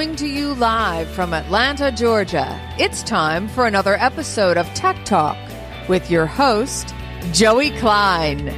[0.00, 5.36] Coming to you live from Atlanta, Georgia, it's time for another episode of Tech Talk
[5.90, 6.94] with your host,
[7.34, 8.48] Joey Klein.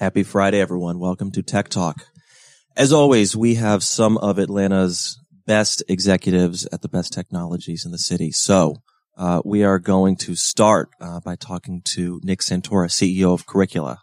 [0.00, 0.98] Happy Friday, everyone.
[0.98, 2.04] Welcome to Tech Talk.
[2.76, 5.16] As always, we have some of Atlanta's
[5.46, 8.32] best executives at the best technologies in the city.
[8.32, 8.78] So,
[9.16, 13.98] uh, we are going to start uh, by talking to Nick Santora, CEO of Curricula.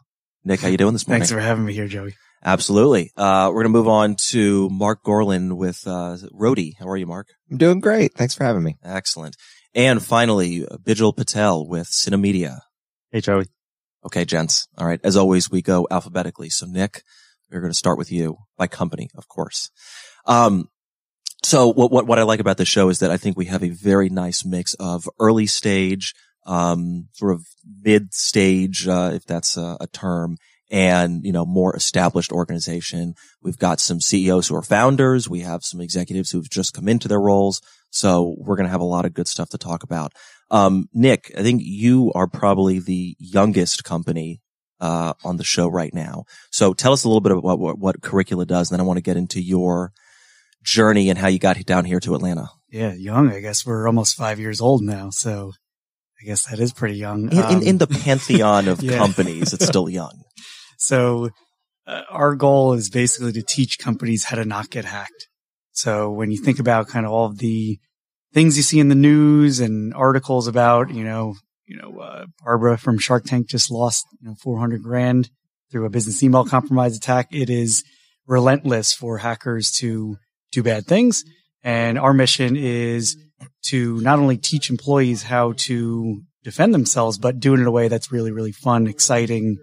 [0.45, 1.23] Nick, how are you doing this morning?
[1.23, 2.13] Thanks for having me here, Joey.
[2.45, 3.11] Absolutely.
[3.17, 6.73] Uh, we're going to move on to Marc Gorlin with uh, Roadie.
[6.77, 7.27] How are you, Mark?
[7.49, 8.13] I'm doing great.
[8.13, 8.77] Thanks for having me.
[8.83, 9.35] Excellent.
[9.73, 12.59] And finally, Bijal Patel with Synamedia.
[13.11, 13.45] Hey, Joey.
[14.05, 14.67] Okay, gents.
[14.77, 14.99] All right.
[15.03, 16.49] As always, we go alphabetically.
[16.49, 17.01] So, Nick,
[17.51, 19.71] we're going to start with you by company, of course.
[20.27, 20.69] Um,
[21.43, 23.63] so what, what, what I like about the show is that I think we have
[23.63, 26.13] a very nice mix of early stage,
[26.45, 27.45] um, sort of
[27.83, 30.37] mid stage, uh, if that's a, a term,
[30.71, 33.13] and, you know, more established organization.
[33.41, 35.29] We've got some CEOs who are founders.
[35.29, 37.61] We have some executives who've just come into their roles.
[37.91, 40.13] So we're going to have a lot of good stuff to talk about.
[40.51, 44.41] Um, Nick, I think you are probably the youngest company,
[44.79, 46.25] uh, on the show right now.
[46.51, 48.69] So tell us a little bit about what, what, Curricula does.
[48.69, 49.93] And then I want to get into your
[50.63, 52.49] journey and how you got down here to Atlanta.
[52.69, 53.31] Yeah, young.
[53.31, 55.09] I guess we're almost five years old now.
[55.11, 55.53] So
[56.21, 57.31] I guess that is pretty young.
[57.31, 58.97] In, in, in um, the pantheon of yeah.
[58.97, 60.23] companies, it's still young.
[60.77, 61.29] So
[61.87, 65.27] uh, our goal is basically to teach companies how to not get hacked.
[65.71, 67.79] So when you think about kind of all of the
[68.33, 71.35] things you see in the news and articles about, you know,
[71.65, 75.29] you know, uh, Barbara from Shark Tank just lost, you know, 400 grand
[75.71, 77.27] through a business email compromise attack.
[77.31, 77.83] It is
[78.27, 80.17] relentless for hackers to
[80.51, 81.23] do bad things.
[81.63, 83.17] And our mission is
[83.65, 87.87] to not only teach employees how to defend themselves, but do it in a way
[87.87, 89.57] that's really, really fun, exciting,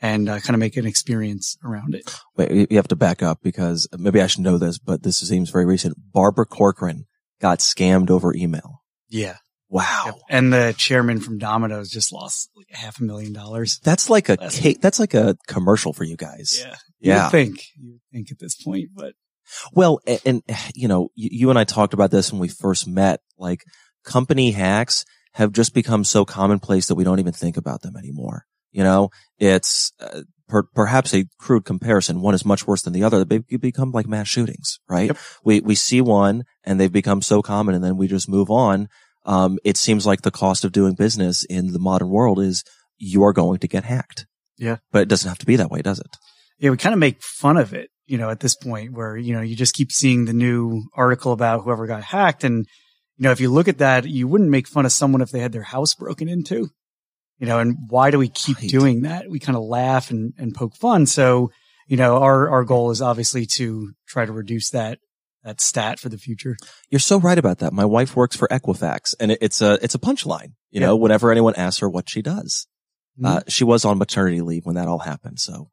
[0.00, 2.14] and uh, kind of make an experience around it.
[2.36, 5.50] Wait, you have to back up because maybe I should know this, but this seems
[5.50, 5.96] very recent.
[6.12, 7.06] Barbara Corcoran
[7.40, 8.82] got scammed over email.
[9.08, 9.36] Yeah.
[9.68, 10.02] Wow.
[10.06, 10.14] Yep.
[10.28, 13.80] And the chairman from Domino's just lost like half a million dollars.
[13.82, 14.80] That's like a cake.
[14.80, 16.62] That's like a commercial for you guys.
[16.62, 16.76] Yeah.
[17.00, 17.28] You yeah.
[17.28, 19.14] think, you would think at this point, but
[19.72, 20.42] well, and, and
[20.74, 23.20] you know, you, you, and I talked about this when we first met.
[23.38, 23.64] Like
[24.04, 28.44] company hacks have just become so commonplace that we don't even think about them anymore.
[28.72, 32.20] You know, it's uh, per, perhaps a crude comparison.
[32.20, 33.24] One is much worse than the other.
[33.24, 35.08] They become like mass shootings, right?
[35.08, 35.18] Yep.
[35.44, 38.88] We we see one and they've become so common, and then we just move on.
[39.24, 42.64] Um, it seems like the cost of doing business in the modern world is
[42.96, 44.26] you are going to get hacked.
[44.58, 46.16] Yeah, but it doesn't have to be that way, does it?
[46.58, 49.34] Yeah, we kind of make fun of it you know, at this point where, you
[49.34, 52.44] know, you just keep seeing the new article about whoever got hacked.
[52.44, 52.66] And,
[53.16, 55.40] you know, if you look at that, you wouldn't make fun of someone if they
[55.40, 56.68] had their house broken into,
[57.38, 58.68] you know, and why do we keep right.
[58.68, 59.28] doing that?
[59.28, 61.06] We kind of laugh and, and poke fun.
[61.06, 61.50] So,
[61.88, 64.98] you know, our, our goal is obviously to try to reduce that,
[65.42, 66.56] that stat for the future.
[66.90, 67.72] You're so right about that.
[67.72, 70.86] My wife works for Equifax and it, it's a, it's a punchline, you yeah.
[70.86, 72.66] know, whenever anyone asks her what she does.
[73.18, 73.26] Mm-hmm.
[73.26, 75.40] Uh, she was on maternity leave when that all happened.
[75.40, 75.70] So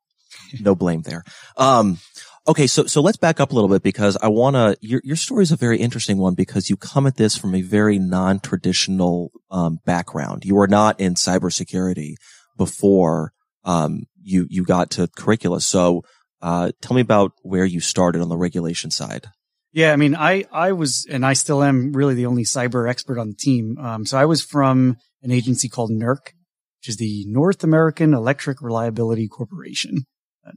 [0.62, 1.24] no blame there.
[1.58, 2.00] Um,
[2.48, 2.68] okay.
[2.68, 5.44] So, so let's back up a little bit because I want to, your, your story
[5.44, 9.80] is a very interesting one because you come at this from a very non-traditional, um,
[9.86, 10.46] background.
[10.46, 12.16] You were not in cybersecurity
[12.58, 15.62] before, um, you, you got to Curricula.
[15.62, 16.04] So,
[16.42, 19.28] uh, tell me about where you started on the regulation side.
[19.72, 23.18] Yeah, I mean, I, I was, and I still am really the only cyber expert
[23.18, 23.78] on the team.
[23.80, 26.34] Um, so I was from an agency called NERC,
[26.80, 30.04] which is the North American Electric Reliability Corporation.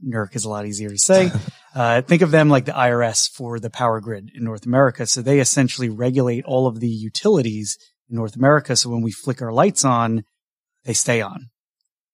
[0.05, 1.31] NERC is a lot easier to say.
[1.75, 5.05] Uh, think of them like the IRS for the power grid in North America.
[5.05, 7.77] So they essentially regulate all of the utilities
[8.09, 8.75] in North America.
[8.75, 10.23] So when we flick our lights on,
[10.85, 11.49] they stay on.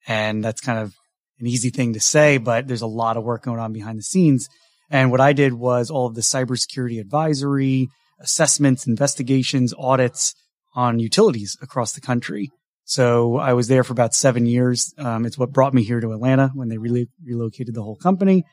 [0.06, 0.94] And that's kind of
[1.39, 4.03] an easy thing to say, but there's a lot of work going on behind the
[4.03, 4.50] scenes.
[4.90, 7.88] And what I did was all of the cybersecurity advisory,
[8.19, 10.35] assessments, investigations, audits
[10.75, 12.51] on utilities across the country.
[12.85, 14.93] So I was there for about seven years.
[14.97, 18.43] Um, it's what brought me here to Atlanta when they re- relocated the whole company.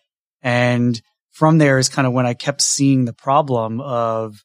[0.43, 1.00] And
[1.32, 4.43] from there is kind of when I kept seeing the problem of,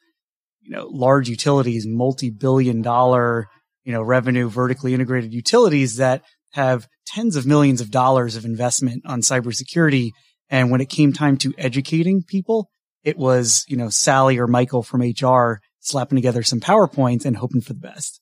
[0.61, 3.47] you know, large utilities, multi-billion dollar,
[3.83, 9.03] you know, revenue, vertically integrated utilities that have tens of millions of dollars of investment
[9.05, 10.11] on cybersecurity.
[10.49, 12.69] And when it came time to educating people,
[13.03, 17.61] it was, you know, Sally or Michael from HR slapping together some PowerPoints and hoping
[17.61, 18.19] for the best.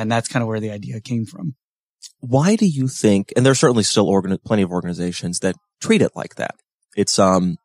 [0.00, 1.54] And that's kind of where the idea came from.
[2.20, 6.12] Why do you think, and there's certainly still organ, plenty of organizations that treat it
[6.14, 6.54] like that.
[6.96, 7.56] It's, um,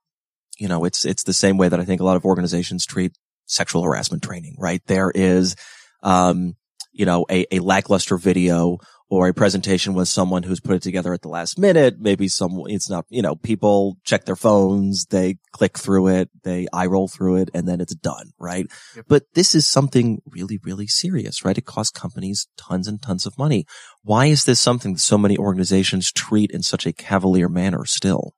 [0.60, 3.14] you know, it's, it's the same way that I think a lot of organizations treat
[3.46, 4.82] sexual harassment training, right?
[4.88, 5.56] There is,
[6.04, 6.56] um,
[6.92, 11.14] you know, a, a lackluster video or a presentation with someone who's put it together
[11.14, 12.00] at the last minute.
[12.00, 16.68] Maybe some, it's not, you know, people check their phones, they click through it, they
[16.74, 18.66] eye roll through it, and then it's done, right?
[18.96, 19.06] Yep.
[19.08, 21.58] But this is something really, really serious, right?
[21.58, 23.66] It costs companies tons and tons of money.
[24.02, 28.34] Why is this something that so many organizations treat in such a cavalier manner still?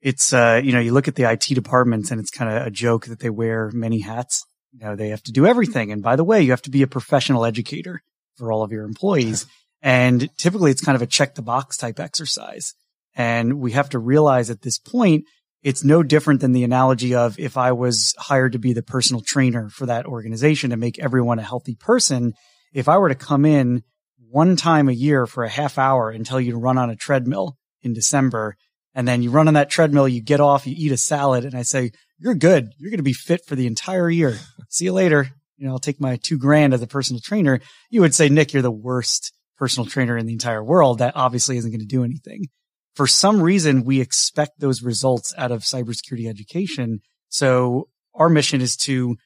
[0.00, 2.70] It's, uh, you know, you look at the IT departments and it's kind of a
[2.70, 4.46] joke that they wear many hats.
[4.72, 5.90] You know, they have to do everything.
[5.90, 8.02] And by the way, you have to be a professional educator
[8.36, 9.46] for all of your employees.
[9.82, 12.74] And typically it's kind of a check the box type exercise.
[13.14, 15.24] And we have to realize at this point,
[15.62, 19.22] it's no different than the analogy of if I was hired to be the personal
[19.26, 22.34] trainer for that organization to make everyone a healthy person.
[22.72, 23.82] If I were to come in
[24.30, 26.96] one time a year for a half hour and tell you to run on a
[26.96, 28.56] treadmill in December,
[28.94, 31.54] and then you run on that treadmill, you get off, you eat a salad, and
[31.54, 32.72] I say, you're good.
[32.78, 34.38] You're going to be fit for the entire year.
[34.68, 35.28] See you later.
[35.56, 37.60] You know, I'll take my two grand as a personal trainer.
[37.90, 40.98] You would say, Nick, you're the worst personal trainer in the entire world.
[40.98, 42.46] That obviously isn't going to do anything.
[42.94, 47.00] For some reason, we expect those results out of cybersecurity education.
[47.28, 49.16] So our mission is to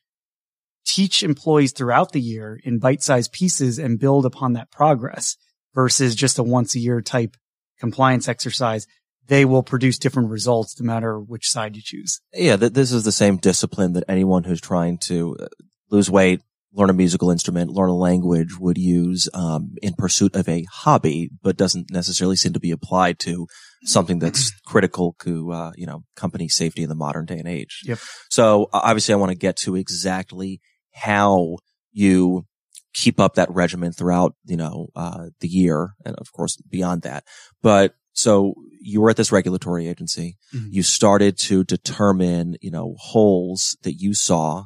[0.84, 5.36] teach employees throughout the year in bite-sized pieces and build upon that progress
[5.74, 7.36] versus just a once a year type
[7.78, 8.86] compliance exercise.
[9.28, 12.20] They will produce different results no matter which side you choose.
[12.34, 15.46] Yeah, th- this is the same discipline that anyone who's trying to uh,
[15.90, 16.42] lose weight,
[16.74, 21.30] learn a musical instrument, learn a language would use um, in pursuit of a hobby,
[21.42, 23.46] but doesn't necessarily seem to be applied to
[23.84, 27.80] something that's critical to uh, you know company safety in the modern day and age.
[27.84, 27.98] Yep.
[28.30, 30.60] So uh, obviously, I want to get to exactly
[30.92, 31.58] how
[31.92, 32.46] you
[32.94, 37.24] keep up that regimen throughout you know uh, the year, and of course beyond that.
[37.62, 40.36] But so you were at this regulatory agency.
[40.54, 40.68] Mhm.
[40.70, 44.64] You started to determine you know holes that you saw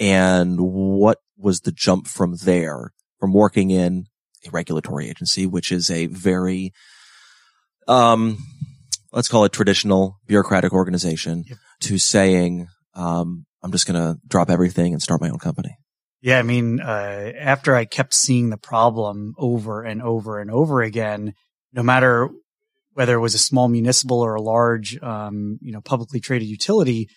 [0.00, 4.06] and what was the jump from there from working in
[4.46, 6.72] a regulatory agency, which is a very,
[7.86, 8.38] um,
[9.12, 11.58] let's call it traditional bureaucratic organization Yep.
[11.80, 15.76] to saying, um, I'm just going to drop everything and start my own company.
[16.20, 20.82] Yeah, I mean, uh, after I kept seeing the problem over and over and over
[20.82, 21.34] again,
[21.72, 22.28] no matter
[22.94, 27.08] whether it was a small municipal or a large, um, you know, publicly traded utility,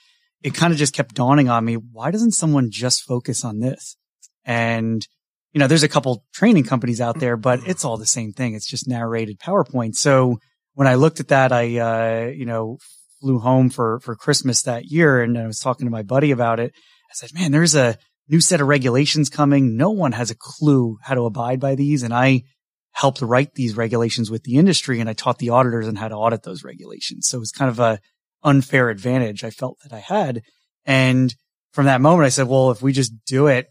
[0.43, 1.75] it kind of just kept dawning on me.
[1.75, 3.97] Why doesn't someone just focus on this?
[4.45, 5.05] And,
[5.53, 8.53] you know, there's a couple training companies out there, but it's all the same thing.
[8.53, 9.95] It's just narrated PowerPoint.
[9.95, 10.39] So
[10.73, 12.77] when I looked at that, I, uh, you know,
[13.19, 16.59] flew home for, for Christmas that year and I was talking to my buddy about
[16.59, 16.73] it.
[17.09, 17.97] I said, man, there's a
[18.29, 19.77] new set of regulations coming.
[19.77, 22.01] No one has a clue how to abide by these.
[22.01, 22.43] And I
[22.93, 26.15] helped write these regulations with the industry and I taught the auditors on how to
[26.15, 27.27] audit those regulations.
[27.27, 27.99] So it was kind of a
[28.43, 30.41] unfair advantage I felt that I had.
[30.85, 31.33] And
[31.73, 33.67] from that moment, I said, well, if we just do it,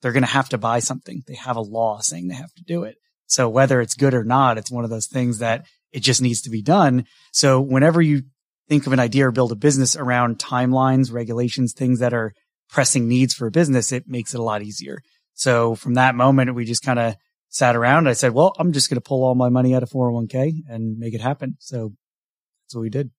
[0.00, 1.22] they're going to have to buy something.
[1.26, 2.96] They have a law saying they have to do it.
[3.26, 6.42] So whether it's good or not, it's one of those things that it just needs
[6.42, 7.04] to be done.
[7.32, 8.22] So whenever you
[8.68, 12.32] think of an idea or build a business around timelines, regulations, things that are
[12.68, 15.00] pressing needs for a business, it makes it a lot easier.
[15.34, 17.16] So from that moment, we just kind of
[17.48, 18.08] sat around.
[18.08, 20.98] I said, well, I'm just going to pull all my money out of 401k and
[20.98, 21.56] make it happen.
[21.60, 21.92] So
[22.64, 23.10] that's what we did.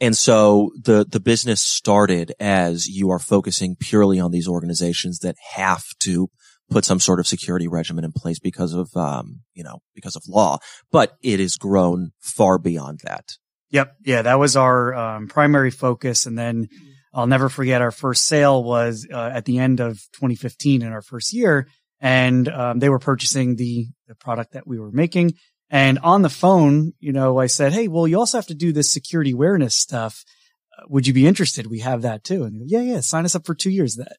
[0.00, 5.36] And so the, the business started as you are focusing purely on these organizations that
[5.54, 6.28] have to
[6.70, 10.22] put some sort of security regimen in place because of, um, you know, because of
[10.28, 10.58] law,
[10.90, 13.36] but it has grown far beyond that.
[13.70, 13.96] Yep.
[14.04, 14.22] Yeah.
[14.22, 16.26] That was our um, primary focus.
[16.26, 16.68] And then
[17.14, 21.02] I'll never forget our first sale was uh, at the end of 2015 in our
[21.02, 21.68] first year.
[22.00, 25.34] And um, they were purchasing the, the product that we were making.
[25.72, 28.72] And on the phone, you know, I said, Hey, well, you also have to do
[28.72, 30.22] this security awareness stuff.
[30.88, 31.66] Would you be interested?
[31.66, 32.44] We have that too.
[32.44, 34.18] And go, yeah, yeah, sign us up for two years that.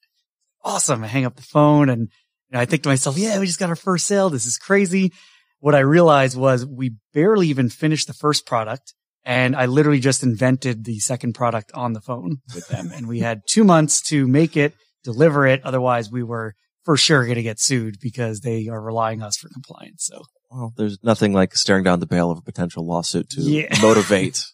[0.63, 1.03] Awesome.
[1.03, 2.01] I hang up the phone and
[2.49, 4.31] you know, I think to myself, yeah, we just got our first sale.
[4.31, 5.13] This is crazy.
[5.59, 8.95] What I realized was we barely even finished the first product.
[9.23, 12.91] And I literally just invented the second product on the phone with them.
[12.93, 15.61] and we had two months to make it, deliver it.
[15.63, 19.37] Otherwise we were for sure going to get sued because they are relying on us
[19.37, 20.05] for compliance.
[20.05, 23.73] So Well, there's nothing like staring down the barrel of a potential lawsuit to Yeah.
[23.81, 24.45] motivate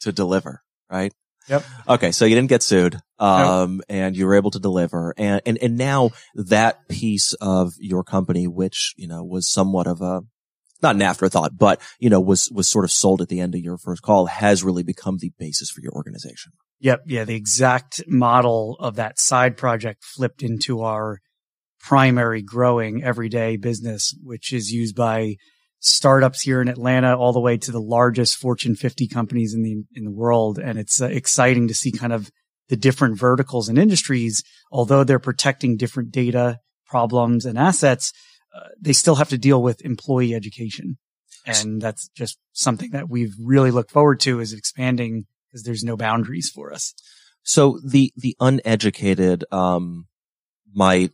[0.00, 1.12] to deliver, right?
[1.48, 1.64] Yep.
[1.88, 2.12] Okay.
[2.12, 2.98] So you didn't get sued.
[3.18, 8.02] Um, and you were able to deliver and, and, and now that piece of your
[8.02, 10.22] company, which, you know, was somewhat of a,
[10.82, 13.60] not an afterthought, but, you know, was, was sort of sold at the end of
[13.60, 16.52] your first call has really become the basis for your organization.
[16.80, 17.04] Yep.
[17.06, 17.24] Yeah.
[17.24, 21.20] The exact model of that side project flipped into our
[21.86, 25.36] primary growing everyday business, which is used by
[25.80, 29.84] startups here in Atlanta all the way to the largest Fortune 50 companies in the,
[29.94, 30.58] in the world.
[30.58, 32.30] And it's uh, exciting to see kind of
[32.70, 38.12] the different verticals and industries, although they're protecting different data problems and assets.
[38.56, 40.96] uh, they still have to deal with employee education.
[41.46, 45.98] And that's just something that we've really looked forward to is expanding because there's no
[45.98, 46.94] boundaries for us.
[47.42, 50.06] So the, the uneducated, um,
[50.72, 51.10] might,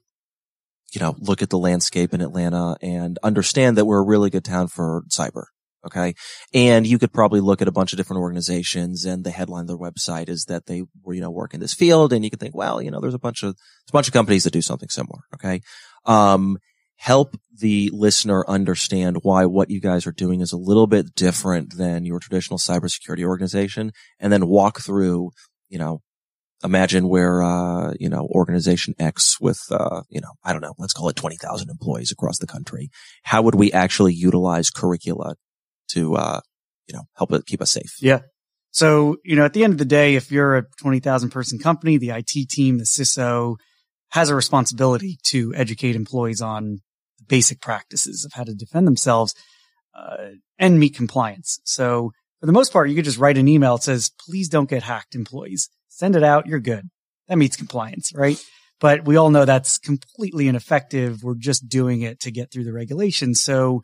[0.92, 4.44] you know, look at the landscape in Atlanta and understand that we're a really good
[4.44, 5.44] town for cyber.
[5.86, 6.14] Okay.
[6.52, 9.68] And you could probably look at a bunch of different organizations and the headline of
[9.68, 12.12] their website is that they were, you know, work in this field.
[12.12, 14.12] And you could think, well, you know, there's a bunch of, there's a bunch of
[14.12, 15.20] companies that do something similar.
[15.34, 15.62] Okay.
[16.04, 16.58] Um,
[16.96, 21.78] help the listener understand why what you guys are doing is a little bit different
[21.78, 25.30] than your traditional cybersecurity organization and then walk through,
[25.70, 26.02] you know,
[26.62, 30.92] imagine where, uh, you know, organization X with, uh, you know, I don't know, let's
[30.92, 32.90] call it 20,000 employees across the country.
[33.22, 35.36] How would we actually utilize curricula
[35.92, 36.40] to, uh,
[36.86, 37.96] you know, help it keep us safe?
[38.00, 38.20] Yeah.
[38.72, 41.96] So, you know, at the end of the day, if you're a 20,000 person company,
[41.98, 43.56] the IT team, the CISO
[44.10, 46.78] has a responsibility to educate employees on
[47.26, 49.34] basic practices of how to defend themselves,
[49.94, 51.60] uh, and meet compliance.
[51.64, 54.68] So for the most part, you could just write an email that says, please don't
[54.68, 55.68] get hacked employees.
[56.00, 56.46] Send it out.
[56.46, 56.88] You're good.
[57.28, 58.42] That meets compliance, right?
[58.80, 61.22] But we all know that's completely ineffective.
[61.22, 63.42] We're just doing it to get through the regulations.
[63.42, 63.82] So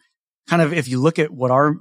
[0.48, 1.74] kind of if you look at what our,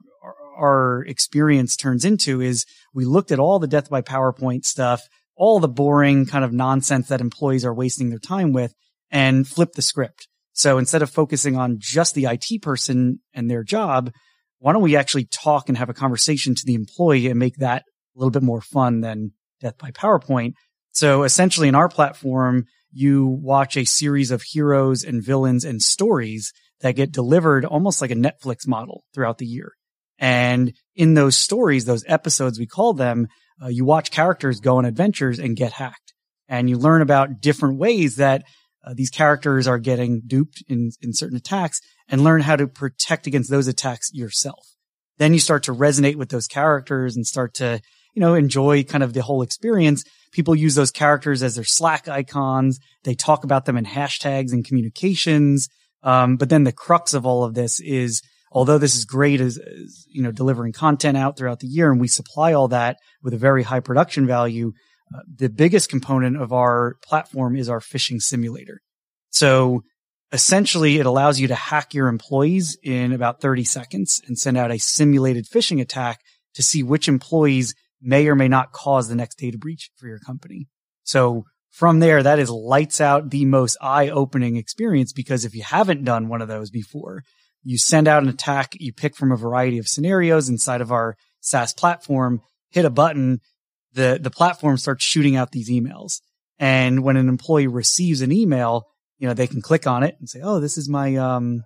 [0.58, 5.04] our experience turns into is we looked at all the death by PowerPoint stuff,
[5.38, 8.74] all the boring kind of nonsense that employees are wasting their time with
[9.10, 10.28] and flip the script.
[10.52, 14.12] So instead of focusing on just the IT person and their job,
[14.60, 17.84] why don't we actually talk and have a conversation to the employee and make that
[17.84, 20.54] a little bit more fun than death by PowerPoint?
[20.92, 26.54] So essentially in our platform, you watch a series of heroes and villains and stories
[26.80, 29.74] that get delivered almost like a Netflix model throughout the year.
[30.18, 33.28] And in those stories, those episodes, we call them,
[33.62, 36.14] uh, you watch characters go on adventures and get hacked.
[36.48, 38.44] And you learn about different ways that
[38.86, 43.28] uh, these characters are getting duped in, in certain attacks and learn how to protect
[43.28, 44.66] against those attacks yourself.
[45.18, 47.82] Then you start to resonate with those characters and start to,
[48.16, 50.04] you know, enjoy kind of the whole experience.
[50.32, 52.80] People use those characters as their Slack icons.
[53.04, 55.68] They talk about them in hashtags and communications.
[56.02, 59.58] Um, but then the crux of all of this is, although this is great as,
[59.58, 63.34] as, you know, delivering content out throughout the year and we supply all that with
[63.34, 64.72] a very high production value,
[65.14, 68.82] uh, the biggest component of our platform is our phishing simulator.
[69.30, 69.84] So
[70.32, 74.72] essentially it allows you to hack your employees in about 30 seconds and send out
[74.72, 76.22] a simulated phishing attack
[76.54, 80.20] to see which employees may or may not cause the next data breach for your
[80.20, 80.68] company.
[81.04, 85.64] So from there, that is lights out the most eye opening experience because if you
[85.64, 87.24] haven't done one of those before,
[87.64, 91.18] you send out an attack, you pick from a variety of scenarios inside of our
[91.42, 93.40] SaaS platform, hit a button,
[93.94, 96.22] the, the platform starts shooting out these emails.
[96.60, 98.86] And when an employee receives an email,
[99.18, 101.64] you know, they can click on it and say, Oh, this is my, um,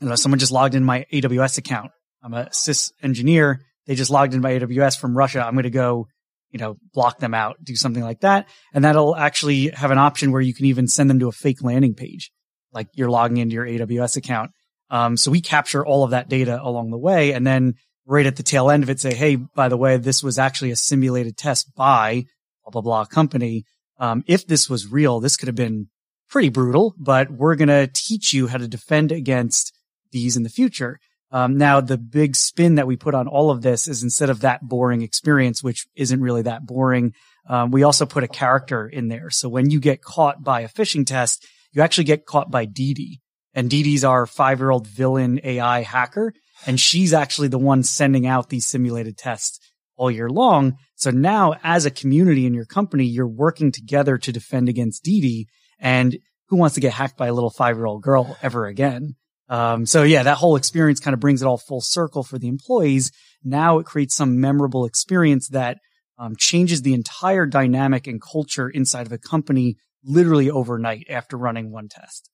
[0.00, 1.90] you know, someone just logged in my AWS account.
[2.22, 3.60] I'm a sys engineer.
[3.88, 5.44] They just logged in my AWS from Russia.
[5.44, 6.08] I'm going to go,
[6.50, 8.46] you know, block them out, do something like that.
[8.74, 11.62] And that'll actually have an option where you can even send them to a fake
[11.62, 12.30] landing page,
[12.70, 14.50] like you're logging into your AWS account.
[14.90, 17.32] Um, so we capture all of that data along the way.
[17.32, 20.22] And then right at the tail end of it say, Hey, by the way, this
[20.22, 22.24] was actually a simulated test by
[22.64, 23.64] blah, blah, blah company.
[23.98, 25.88] Um, if this was real, this could have been
[26.28, 29.72] pretty brutal, but we're going to teach you how to defend against
[30.12, 31.00] these in the future.
[31.30, 34.40] Um, now the big spin that we put on all of this is instead of
[34.40, 37.12] that boring experience, which isn't really that boring,
[37.48, 39.30] um, we also put a character in there.
[39.30, 42.94] So when you get caught by a phishing test, you actually get caught by Dee
[42.94, 43.20] Dee.
[43.54, 46.32] And Dee Dee's our five year old villain AI hacker.
[46.66, 49.60] And she's actually the one sending out these simulated tests
[49.96, 50.76] all year long.
[50.96, 55.20] So now as a community in your company, you're working together to defend against Dee
[55.20, 55.48] Dee.
[55.78, 56.18] And
[56.48, 59.16] who wants to get hacked by a little five year old girl ever again?
[59.48, 62.48] Um, so yeah, that whole experience kind of brings it all full circle for the
[62.48, 63.10] employees.
[63.42, 65.78] Now it creates some memorable experience that
[66.18, 71.70] um, changes the entire dynamic and culture inside of a company literally overnight after running
[71.70, 72.30] one test.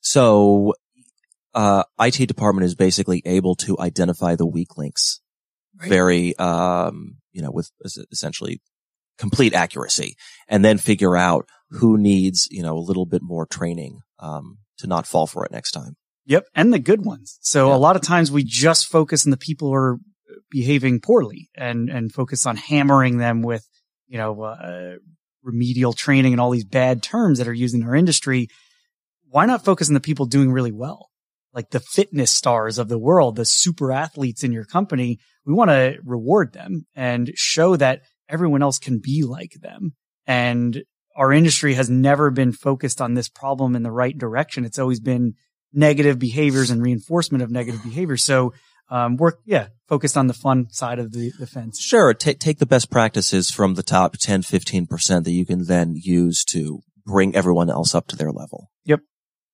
[0.00, 0.74] So
[1.54, 5.20] uh, IT department is basically able to identify the weak links
[5.80, 5.88] right.
[5.88, 7.70] very, um, you know, with
[8.10, 8.60] essentially
[9.18, 10.16] complete accuracy
[10.48, 14.86] and then figure out who needs, you know, a little bit more training, um, to
[14.86, 15.96] not fall for it next time.
[16.26, 16.46] Yep.
[16.54, 17.38] And the good ones.
[17.40, 17.74] So yeah.
[17.74, 19.98] a lot of times we just focus on the people who are
[20.50, 23.66] behaving poorly and, and focus on hammering them with,
[24.06, 24.96] you know, uh,
[25.42, 28.48] remedial training and all these bad terms that are used in our industry.
[29.28, 31.08] Why not focus on the people doing really well?
[31.54, 35.70] like the fitness stars of the world, the super athletes in your company, we want
[35.70, 39.94] to reward them and show that everyone else can be like them.
[40.26, 40.82] And
[41.16, 44.64] our industry has never been focused on this problem in the right direction.
[44.64, 45.34] It's always been
[45.72, 48.22] negative behaviors and reinforcement of negative behaviors.
[48.22, 48.52] So,
[48.92, 51.80] um, we're, yeah, focused on the fun side of the, the fence.
[51.80, 52.12] Sure.
[52.12, 56.44] Take, take the best practices from the top 10, 15% that you can then use
[56.44, 58.70] to bring everyone else up to their level.
[58.84, 59.00] Yep.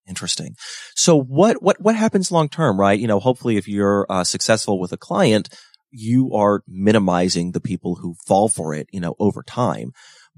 [0.09, 0.55] Interesting.
[0.93, 2.99] So what, what, what happens long term, right?
[2.99, 5.47] You know, hopefully if you're uh, successful with a client,
[5.91, 9.93] you are minimizing the people who fall for it, you know, over time.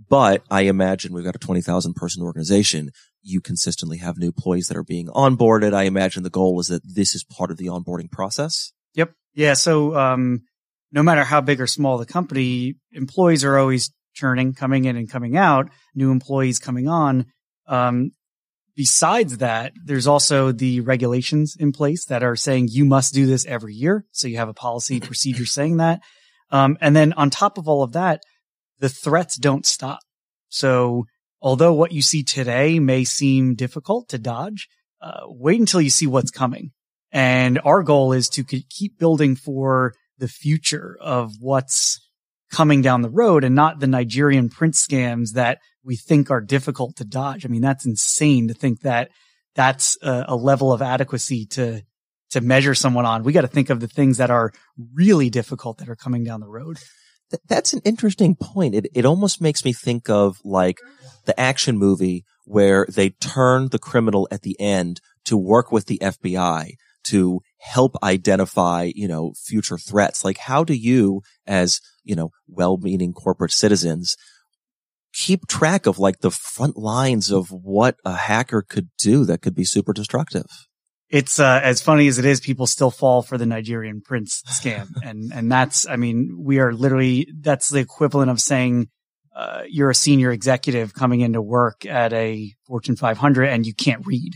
[0.09, 2.91] But I imagine we've got a 20,000 person organization.
[3.21, 5.73] You consistently have new employees that are being onboarded.
[5.73, 8.71] I imagine the goal is that this is part of the onboarding process.
[8.95, 9.13] Yep.
[9.33, 9.53] Yeah.
[9.53, 10.41] So, um,
[10.91, 15.09] no matter how big or small the company, employees are always churning, coming in and
[15.09, 17.27] coming out, new employees coming on.
[17.67, 18.11] Um,
[18.75, 23.45] besides that, there's also the regulations in place that are saying you must do this
[23.45, 24.05] every year.
[24.11, 26.01] So you have a policy procedure saying that.
[26.49, 28.21] Um, and then on top of all of that,
[28.79, 29.99] the threats don't stop.
[30.49, 31.05] So
[31.41, 34.67] although what you see today may seem difficult to dodge,
[35.01, 36.71] uh, wait until you see what's coming.
[37.11, 41.99] And our goal is to keep building for the future of what's
[42.51, 46.97] coming down the road and not the Nigerian print scams that we think are difficult
[46.97, 47.45] to dodge.
[47.45, 49.09] I mean, that's insane to think that
[49.55, 51.81] that's a, a level of adequacy to,
[52.31, 53.23] to measure someone on.
[53.23, 54.53] We got to think of the things that are
[54.93, 56.77] really difficult that are coming down the road.
[57.47, 58.75] That's an interesting point.
[58.75, 60.79] It, it almost makes me think of like
[61.25, 65.99] the action movie where they turn the criminal at the end to work with the
[65.99, 66.73] FBI
[67.03, 70.23] to help identify, you know, future threats.
[70.23, 74.15] Like how do you as, you know, well-meaning corporate citizens
[75.13, 79.55] keep track of like the front lines of what a hacker could do that could
[79.55, 80.47] be super destructive?
[81.11, 84.87] It's uh, as funny as it is, people still fall for the Nigerian prince scam.
[85.03, 88.87] and, and that's, I mean, we are literally, that's the equivalent of saying,
[89.35, 94.05] uh, you're a senior executive coming into work at a Fortune 500 and you can't
[94.05, 94.35] read.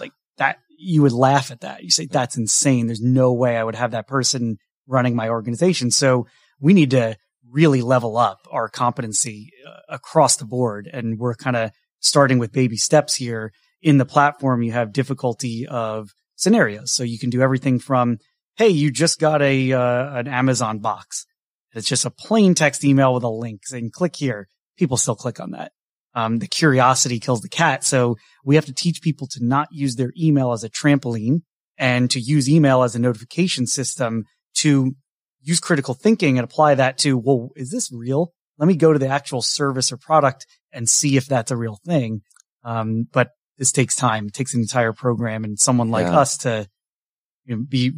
[0.00, 1.82] like that, you would laugh at that.
[1.82, 2.86] You say, that's insane.
[2.86, 5.90] There's no way I would have that person running my organization.
[5.90, 6.26] So
[6.60, 7.16] we need to
[7.50, 10.88] really level up our competency uh, across the board.
[10.92, 13.52] And we're kind of starting with baby steps here.
[13.82, 16.92] In the platform, you have difficulty of scenarios.
[16.92, 18.18] So you can do everything from,
[18.56, 21.26] Hey, you just got a, uh, an Amazon box.
[21.72, 24.48] It's just a plain text email with a link saying click here.
[24.78, 25.72] People still click on that.
[26.14, 27.84] Um, the curiosity kills the cat.
[27.84, 31.42] So we have to teach people to not use their email as a trampoline
[31.76, 34.94] and to use email as a notification system to
[35.42, 38.32] use critical thinking and apply that to, well, is this real?
[38.58, 41.78] Let me go to the actual service or product and see if that's a real
[41.84, 42.22] thing.
[42.64, 44.26] Um, but this takes time.
[44.26, 46.18] It takes an entire program and someone like yeah.
[46.18, 46.68] us to
[47.44, 47.92] you know, be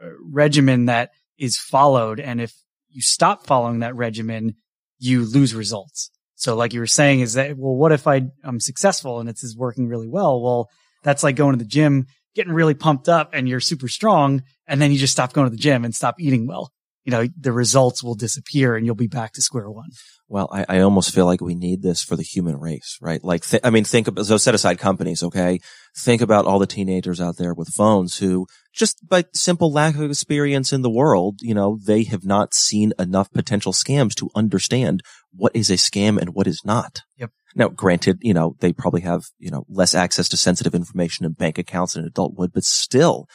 [0.00, 2.20] a regimen that is followed.
[2.20, 2.54] And if
[2.88, 4.54] you stop following that regimen,
[4.98, 6.10] you lose results.
[6.36, 9.44] So like you were saying is that, well, what if I, I'm successful and it's
[9.44, 10.40] is working really well?
[10.42, 10.70] Well,
[11.02, 14.42] that's like going to the gym, getting really pumped up and you're super strong.
[14.66, 16.72] And then you just stop going to the gym and stop eating well
[17.04, 19.90] you know, the results will disappear and you'll be back to square one.
[20.26, 23.22] Well, I, I almost feel like we need this for the human race, right?
[23.22, 25.60] Like, th- I mean, think about, so set aside companies, okay?
[25.98, 30.10] Think about all the teenagers out there with phones who just by simple lack of
[30.10, 35.02] experience in the world, you know, they have not seen enough potential scams to understand
[35.30, 37.02] what is a scam and what is not.
[37.18, 37.30] Yep.
[37.54, 41.36] Now, granted, you know, they probably have, you know, less access to sensitive information and
[41.36, 43.28] bank accounts than an adult would, but still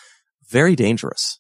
[0.49, 1.39] very dangerous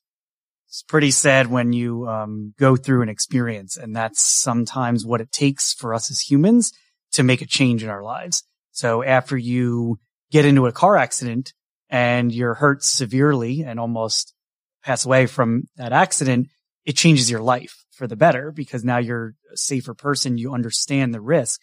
[0.69, 5.31] it's pretty sad when you um, go through an experience, and that's sometimes what it
[5.31, 6.71] takes for us as humans
[7.13, 8.43] to make a change in our lives.
[8.71, 9.99] So after you
[10.31, 11.53] get into a car accident
[11.89, 14.35] and you're hurt severely and almost
[14.83, 16.49] pass away from that accident,
[16.85, 20.37] it changes your life for the better because now you're a safer person.
[20.37, 21.59] You understand the risk.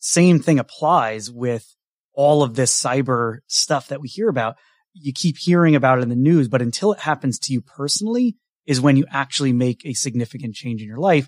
[0.00, 1.64] Same thing applies with
[2.12, 4.56] all of this cyber stuff that we hear about.
[4.94, 8.34] You keep hearing about it in the news, but until it happens to you personally,
[8.68, 11.26] is when you actually make a significant change in your life.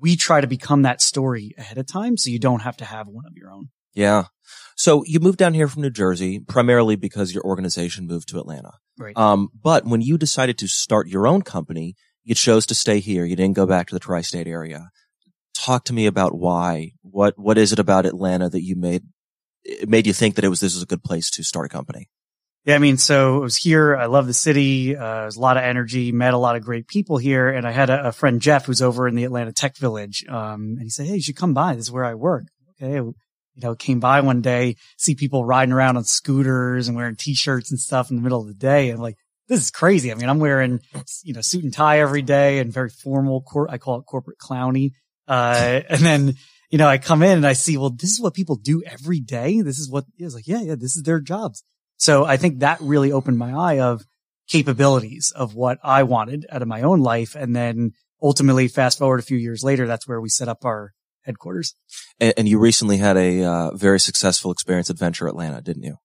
[0.00, 3.06] We try to become that story ahead of time so you don't have to have
[3.06, 3.68] one of your own.
[3.94, 4.24] Yeah.
[4.74, 8.72] So you moved down here from New Jersey primarily because your organization moved to Atlanta.
[8.98, 9.16] Right.
[9.16, 13.24] Um, but when you decided to start your own company, you chose to stay here.
[13.24, 14.90] You didn't go back to the tri-state area.
[15.56, 16.92] Talk to me about why.
[17.02, 19.02] What what is it about Atlanta that you made
[19.64, 21.68] it made you think that it was this is a good place to start a
[21.68, 22.08] company?
[22.64, 23.96] Yeah, I mean, so I was here.
[23.96, 24.96] I love the city.
[24.96, 26.12] Uh, there's a lot of energy.
[26.12, 28.82] Met a lot of great people here, and I had a, a friend Jeff who's
[28.82, 30.24] over in the Atlanta Tech Village.
[30.28, 31.74] Um, and he said, "Hey, you should come by.
[31.74, 32.44] This is where I work."
[32.80, 33.14] Okay, you
[33.56, 37.80] know, came by one day, see people riding around on scooters and wearing t-shirts and
[37.80, 39.16] stuff in the middle of the day, and like,
[39.48, 40.12] this is crazy.
[40.12, 40.80] I mean, I'm wearing
[41.22, 43.40] you know suit and tie every day and very formal.
[43.42, 44.90] Cor- I call it corporate clowny.
[45.26, 46.34] Uh, and then
[46.70, 49.20] you know, I come in and I see, well, this is what people do every
[49.20, 49.62] day.
[49.62, 51.64] This is what is like, yeah, yeah, this is their jobs.
[51.98, 54.04] So I think that really opened my eye of
[54.48, 57.34] capabilities of what I wanted out of my own life.
[57.34, 60.92] And then ultimately fast forward a few years later, that's where we set up our
[61.22, 61.74] headquarters.
[62.18, 65.96] And, and you recently had a uh, very successful experience at Venture Atlanta, didn't you?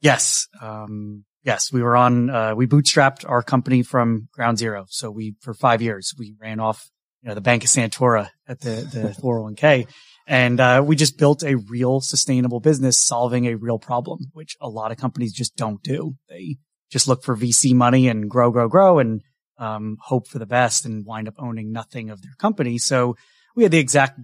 [0.00, 0.48] Yes.
[0.60, 4.86] Um, yes, we were on, uh, we bootstrapped our company from ground zero.
[4.88, 6.90] So we, for five years, we ran off,
[7.22, 9.86] you know, the Bank of Santora at the, the 401k.
[10.26, 14.68] And, uh, we just built a real sustainable business solving a real problem, which a
[14.68, 16.14] lot of companies just don't do.
[16.28, 16.56] They
[16.90, 19.22] just look for VC money and grow, grow, grow and,
[19.58, 22.78] um, hope for the best and wind up owning nothing of their company.
[22.78, 23.16] So
[23.54, 24.18] we had the exact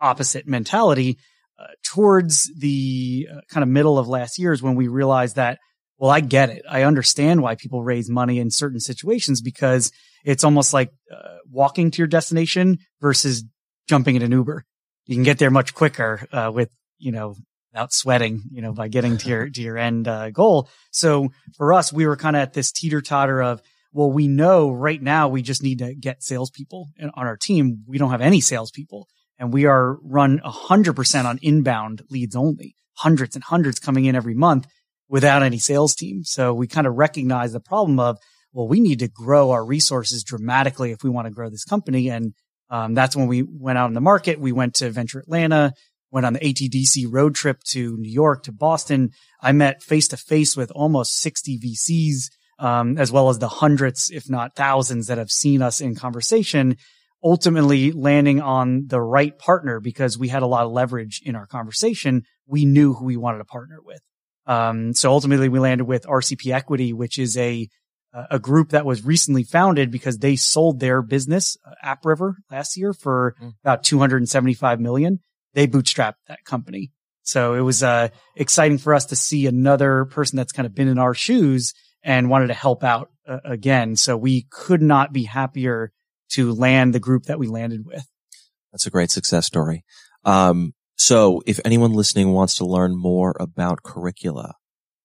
[0.00, 1.18] opposite mentality
[1.58, 5.58] uh, towards the uh, kind of middle of last year is when we realized that,
[5.98, 6.62] well, I get it.
[6.68, 9.90] I understand why people raise money in certain situations because
[10.24, 13.44] it's almost like uh, walking to your destination versus
[13.88, 14.64] jumping in an Uber.
[15.08, 17.34] You can get there much quicker uh, with, you know,
[17.72, 20.68] without sweating, you know, by getting to your, to your end uh, goal.
[20.92, 23.60] So for us, we were kind of at this teeter totter of,
[23.92, 27.82] well, we know right now we just need to get salespeople on our team.
[27.88, 33.34] We don't have any salespeople and we are run 100% on inbound leads only, hundreds
[33.34, 34.66] and hundreds coming in every month
[35.08, 36.24] without any sales team.
[36.24, 38.18] So we kind of recognize the problem of,
[38.52, 42.10] well, we need to grow our resources dramatically if we want to grow this company.
[42.10, 42.34] And
[42.70, 44.40] um, that's when we went out in the market.
[44.40, 45.72] We went to Venture Atlanta,
[46.10, 49.10] went on the ATDC road trip to New York to Boston.
[49.40, 54.10] I met face to face with almost 60 VCs, um, as well as the hundreds,
[54.10, 56.76] if not thousands that have seen us in conversation
[57.22, 61.46] ultimately landing on the right partner because we had a lot of leverage in our
[61.46, 62.22] conversation.
[62.46, 64.00] We knew who we wanted to partner with.
[64.46, 67.68] Um, so ultimately we landed with RCP Equity, which is a,
[68.30, 72.92] a group that was recently founded because they sold their business, uh, AppRiver last year
[72.92, 73.52] for mm.
[73.62, 75.20] about 275 million.
[75.54, 76.92] They bootstrapped that company.
[77.22, 80.88] So it was, uh, exciting for us to see another person that's kind of been
[80.88, 83.96] in our shoes and wanted to help out uh, again.
[83.96, 85.92] So we could not be happier
[86.30, 88.06] to land the group that we landed with.
[88.72, 89.84] That's a great success story.
[90.24, 94.54] Um, so if anyone listening wants to learn more about curricula,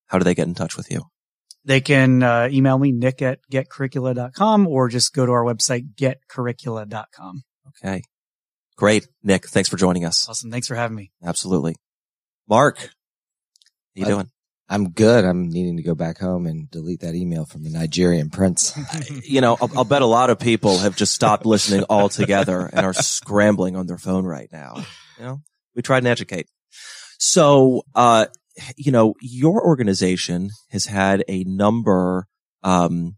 [0.07, 1.03] how do they get in touch with you?
[1.65, 7.43] They can uh, email me, nick at getcurricula.com or just go to our website, getcurricula.com.
[7.69, 8.01] Okay.
[8.75, 9.07] Great.
[9.23, 10.27] Nick, thanks for joining us.
[10.27, 10.51] Awesome.
[10.51, 11.11] Thanks for having me.
[11.23, 11.75] Absolutely.
[12.49, 12.87] Marc, how
[13.95, 14.29] you doing?
[14.69, 15.23] I'm good.
[15.23, 18.77] I'm needing to go back home and delete that email from the Nigerian prince.
[19.23, 22.85] you know, I'll, I'll, bet a lot of people have just stopped listening altogether and
[22.85, 24.83] are scrambling on their phone right now.
[25.19, 25.41] You know,
[25.75, 26.47] we try and educate.
[27.19, 28.25] So, uh,
[28.77, 32.27] you know, your organization has had a number,
[32.63, 33.17] um,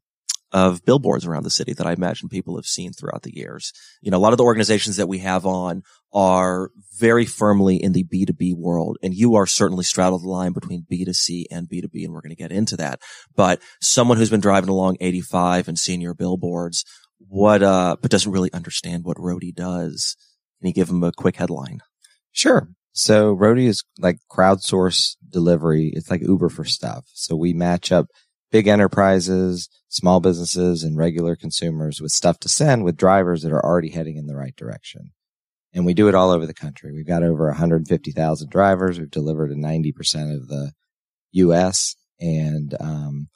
[0.55, 3.73] of billboards around the city that I imagine people have seen throughout the years.
[4.01, 7.91] You know, a lot of the organizations that we have on are very firmly in
[7.91, 12.13] the B2B world and you are certainly straddled the line between B2C and B2B and
[12.13, 13.01] we're going to get into that.
[13.35, 16.85] But someone who's been driving along 85 and seeing your billboards,
[17.19, 20.15] what, uh, but doesn't really understand what Roadie does.
[20.61, 21.79] Can you give them a quick headline?
[22.31, 22.69] Sure.
[22.97, 25.91] So Roadie is like crowdsource delivery.
[25.93, 27.03] It's like Uber for stuff.
[27.13, 28.07] So we match up
[28.53, 33.63] big enterprises, small businesses and regular consumers with stuff to send with drivers that are
[33.63, 35.11] already heading in the right direction.
[35.73, 36.93] And we do it all over the country.
[36.93, 38.97] We've got over 150,000 drivers.
[38.97, 40.71] We've delivered to 90% of the
[41.33, 43.27] US and, um,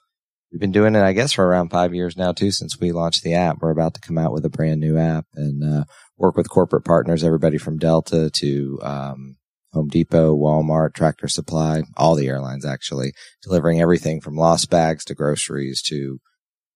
[0.50, 3.24] we've been doing it, I guess, for around five years now too, since we launched
[3.24, 3.58] the app.
[3.60, 5.84] We're about to come out with a brand new app and, uh,
[6.16, 9.36] work with corporate partners, everybody from Delta to, um,
[9.72, 15.14] Home Depot, Walmart, Tractor Supply, all the airlines actually delivering everything from lost bags to
[15.14, 16.20] groceries to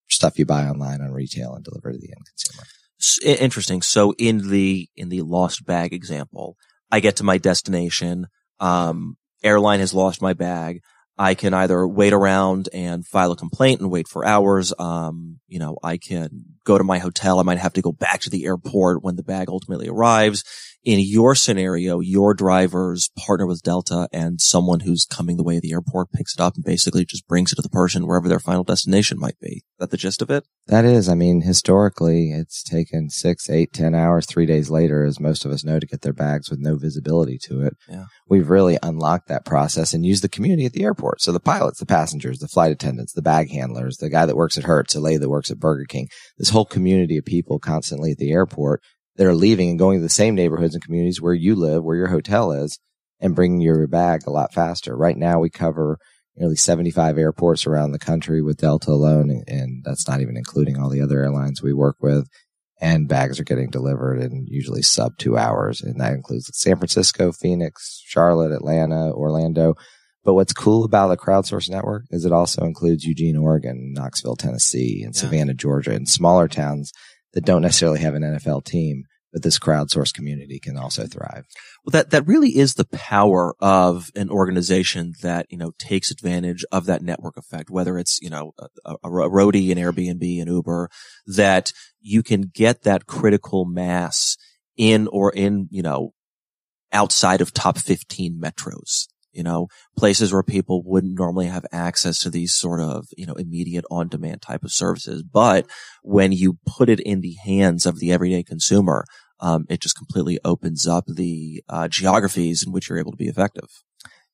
[0.08, 2.66] stuff you buy online on retail and deliver to the end consumer.
[3.40, 3.82] Interesting.
[3.82, 6.56] So in the, in the lost bag example,
[6.90, 8.28] I get to my destination.
[8.60, 10.80] Um, airline has lost my bag.
[11.16, 14.72] I can either wait around and file a complaint and wait for hours.
[14.78, 17.38] Um, you know, I can go to my hotel.
[17.38, 20.44] I might have to go back to the airport when the bag ultimately arrives
[20.84, 25.62] in your scenario, your drivers partner with Delta and someone who's coming the way of
[25.62, 28.38] the airport picks it up and basically just brings it to the person wherever their
[28.38, 29.56] final destination might be.
[29.56, 30.44] Is that the gist of it?
[30.66, 31.08] That is.
[31.08, 35.52] I mean, historically, it's taken six, eight, ten hours, three days later, as most of
[35.52, 37.74] us know, to get their bags with no visibility to it.
[37.88, 38.04] Yeah.
[38.28, 41.22] We've really unlocked that process and used the community at the airport.
[41.22, 44.58] So the pilots, the passengers, the flight attendants, the bag handlers, the guy that works
[44.58, 48.12] at Hertz, the lady that works at Burger King, this whole community of people constantly
[48.12, 48.82] at the airport
[49.16, 51.96] that are leaving and going to the same neighborhoods and communities where you live, where
[51.96, 52.78] your hotel is,
[53.20, 54.96] and bringing your bag a lot faster.
[54.96, 55.98] Right now, we cover
[56.36, 60.78] nearly 75 airports around the country with Delta alone, and, and that's not even including
[60.78, 62.28] all the other airlines we work with.
[62.80, 67.30] And bags are getting delivered in usually sub two hours, and that includes San Francisco,
[67.30, 69.74] Phoenix, Charlotte, Atlanta, Orlando.
[70.24, 75.02] But what's cool about the crowdsource network is it also includes Eugene, Oregon, Knoxville, Tennessee,
[75.04, 75.20] and Yeah.
[75.20, 76.92] Savannah, Georgia, and smaller towns
[77.34, 81.44] that don't necessarily have an NFL team, but this crowdsource community can also thrive.
[81.84, 86.64] Well, that, that really is the power of an organization that, you know, takes advantage
[86.70, 90.48] of that network effect, whether it's, you know, a, a, a roadie, an Airbnb, an
[90.48, 90.88] Uber,
[91.26, 94.36] that you can get that critical mass
[94.76, 96.12] in or in, you know,
[96.92, 102.30] outside of top 15 metros, you know, places where people wouldn't normally have access to
[102.30, 105.22] these sort of, you know, immediate on demand type of services.
[105.22, 105.66] But
[106.02, 109.04] when you put it in the hands of the everyday consumer,
[109.40, 113.28] um, it just completely opens up the uh, geographies in which you're able to be
[113.28, 113.68] effective.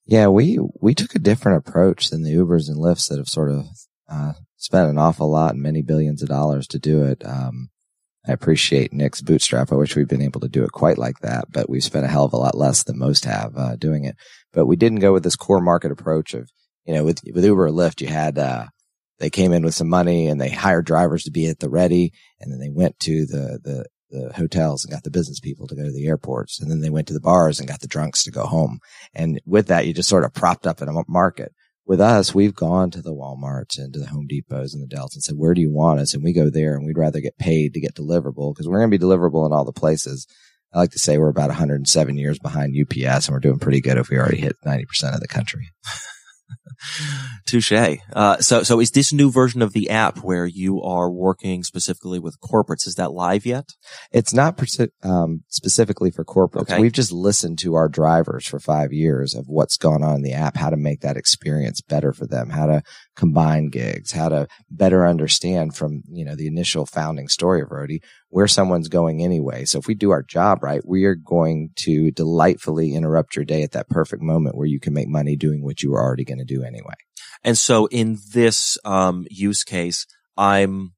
[0.07, 3.51] Yeah, we we took a different approach than the Ubers and Lyfts that have sort
[3.51, 3.67] of
[4.09, 7.25] uh, spent an awful lot and many billions of dollars to do it.
[7.25, 7.71] Um,
[8.27, 9.73] I appreciate Nick's bootstrap.
[9.73, 12.09] I wish we'd been able to do it quite like that, but we've spent a
[12.09, 14.17] hell of a lot less than most have uh, doing it.
[14.53, 16.51] But we didn't go with this core market approach of
[16.85, 18.67] you know with with Uber or Lyft, you had uh,
[19.19, 22.13] they came in with some money and they hired drivers to be at the ready,
[22.41, 25.77] and then they went to the the the hotels and got the business people to
[25.77, 28.25] go to the airports, and then they went to the bars and got the drunks
[28.25, 28.81] to go home.
[29.15, 31.53] And with that, you just sort of propped up in a market.
[31.87, 35.15] With us, we've gone to the Walmarts and to the Home Depots and the Delts
[35.15, 36.15] and said, where do you want us?
[36.15, 38.91] And we go there and we'd rather get paid to get deliverable because we're going
[38.91, 40.27] to be deliverable in all the places.
[40.73, 43.99] I like to say we're about 107 years behind UPS and we're doing pretty good
[43.99, 45.71] if we already hit 90% of the country.
[47.47, 47.73] Touche.
[48.13, 52.19] Uh, so, so is this new version of the app where you are working specifically
[52.19, 52.87] with corporates?
[52.87, 53.71] Is that live yet?
[54.13, 54.61] It's not
[55.03, 56.63] um, specifically for corporates.
[56.63, 56.81] Okay.
[56.81, 60.33] We've just listened to our drivers for five years of what's gone on in the
[60.33, 62.83] app, how to make that experience better for them, how to
[63.21, 68.03] combine gigs, how to better understand from, you know, the initial founding story of Roadie
[68.31, 69.67] where someone's going anyway.
[69.67, 73.63] So if we do our job right, we are going to delightfully interrupt your day
[73.63, 76.39] at that perfect moment where you can make money doing what you were already going
[76.39, 76.95] to do anyway.
[77.45, 80.07] And so in this, um, use case,
[80.39, 80.95] I'm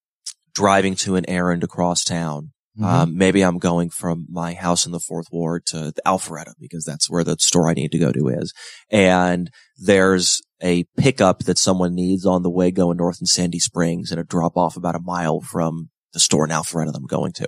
[0.54, 2.52] driving to an errand across town.
[2.82, 6.84] Um, maybe I'm going from my house in the fourth ward to the Alpharetta because
[6.84, 8.54] that's where the store I need to go to is.
[8.90, 14.10] And there's a pickup that someone needs on the way going north in Sandy Springs
[14.10, 17.32] and a drop off about a mile from the store in Alpharetta that I'm going
[17.32, 17.46] to.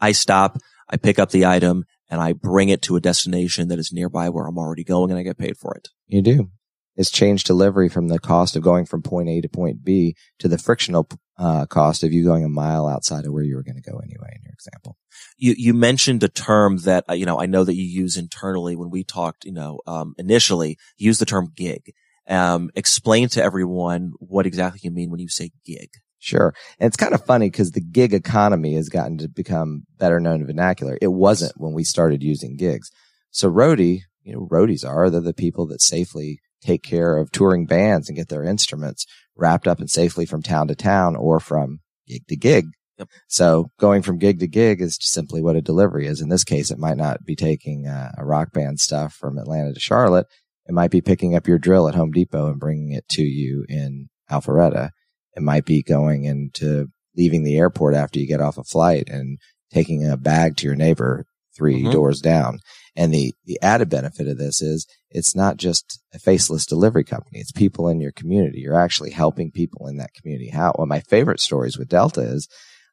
[0.00, 3.78] I stop, I pick up the item and I bring it to a destination that
[3.78, 5.88] is nearby where I'm already going and I get paid for it.
[6.06, 6.50] You do.
[6.96, 10.48] It's changed delivery from the cost of going from point A to point B to
[10.48, 13.80] the frictional uh, cost of you going a mile outside of where you were going
[13.82, 14.96] to go anyway in your example.
[15.36, 18.76] you you mentioned a term that uh, you know I know that you use internally
[18.76, 19.44] when we talked.
[19.44, 21.92] You know, um, initially you use the term gig.
[22.28, 25.90] Um, explain to everyone what exactly you mean when you say gig.
[26.18, 26.54] Sure.
[26.78, 30.46] And it's kind of funny because the gig economy has gotten to become better known
[30.46, 30.96] vernacular.
[31.02, 32.90] It wasn't when we started using gigs.
[33.30, 37.66] So roadie, you know, roadies are, they're the people that safely take care of touring
[37.66, 39.04] bands and get their instruments
[39.36, 42.68] wrapped up and safely from town to town or from gig to gig.
[42.98, 43.08] Yep.
[43.28, 46.20] So going from gig to gig is simply what a delivery is.
[46.20, 49.74] In this case, it might not be taking uh, a rock band stuff from Atlanta
[49.74, 50.26] to Charlotte.
[50.66, 53.64] It might be picking up your drill at Home Depot and bringing it to you
[53.68, 54.90] in Alpharetta.
[55.36, 59.38] It might be going into leaving the airport after you get off a flight and
[59.72, 61.92] taking a bag to your neighbor 3 Mhm.
[61.92, 62.58] doors down.
[62.96, 67.40] And the, the added benefit of this is it's not just a faceless delivery company.
[67.40, 68.60] It's people in your community.
[68.60, 70.48] You're actually helping people in that community.
[70.50, 72.48] How, one of my favorite stories with Delta is,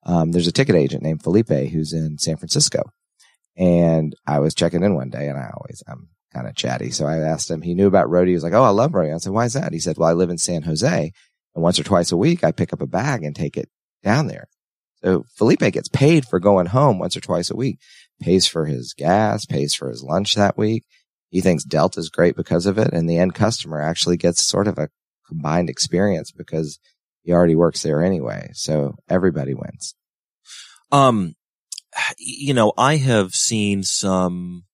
[0.06, 2.84] um, there's a ticket agent named Felipe who's in San Francisco.
[3.58, 6.92] And I was checking in one day and I always, I'm kind of chatty.
[6.92, 8.30] So I asked him, he knew about Roadie.
[8.30, 9.14] He was like, Oh, I love Roadie.
[9.14, 9.74] I said, why is that?
[9.74, 11.12] He said, well, I live in San Jose
[11.56, 13.70] and once or twice a week, I pick up a bag and take it
[14.04, 14.48] down there.
[15.04, 17.80] So Felipe gets paid for going home once or twice a week,
[18.22, 20.84] pays for his gas, pays for his lunch that week.
[21.30, 22.94] He thinks Delta's great because of it.
[22.94, 24.90] And the end customer actually gets sort of a
[25.28, 26.80] combined experience because
[27.24, 28.52] he already works there anyway.
[28.54, 29.96] So everybody wins.
[30.92, 31.36] Um,
[32.18, 34.66] you know, I have seen some,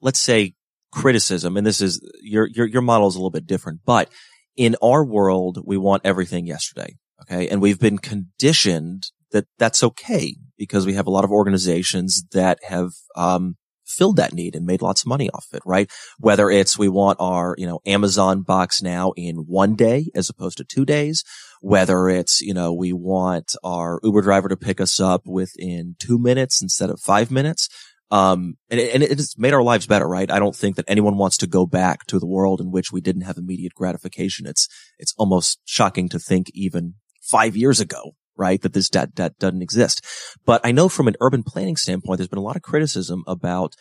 [0.00, 0.54] let's say
[0.92, 4.10] criticism, and this is your, your, your model is a little bit different, but
[4.56, 6.96] in our world, we want everything yesterday.
[7.22, 7.48] Okay.
[7.48, 12.58] And we've been conditioned that that's okay because we have a lot of organizations that
[12.66, 13.56] have, um,
[13.86, 15.90] filled that need and made lots of money off it, right?
[16.18, 20.58] Whether it's we want our, you know, Amazon box now in one day as opposed
[20.58, 21.22] to two days,
[21.60, 26.18] whether it's, you know, we want our Uber driver to pick us up within two
[26.18, 27.68] minutes instead of five minutes.
[28.10, 30.30] Um, and it, and it's made our lives better, right?
[30.30, 33.00] I don't think that anyone wants to go back to the world in which we
[33.00, 34.46] didn't have immediate gratification.
[34.46, 38.62] It's, it's almost shocking to think even five years ago, right?
[38.62, 40.04] That this debt, that doesn't exist.
[40.44, 43.74] But I know from an urban planning standpoint, there's been a lot of criticism about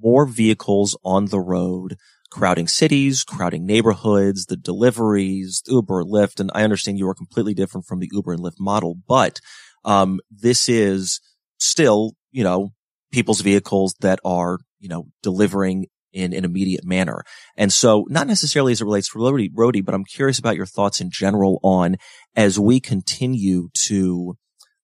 [0.00, 1.96] more vehicles on the road
[2.30, 6.40] crowding cities, crowding neighborhoods, the deliveries, Uber, Lyft.
[6.40, 9.38] And I understand you are completely different from the Uber and Lyft model, but,
[9.84, 11.20] um, this is
[11.58, 12.72] still, you know,
[13.12, 17.22] people's vehicles that are, you know, delivering in an immediate manner.
[17.56, 21.00] And so not necessarily as it relates to Roadie, but I'm curious about your thoughts
[21.00, 21.96] in general on
[22.36, 24.36] as we continue to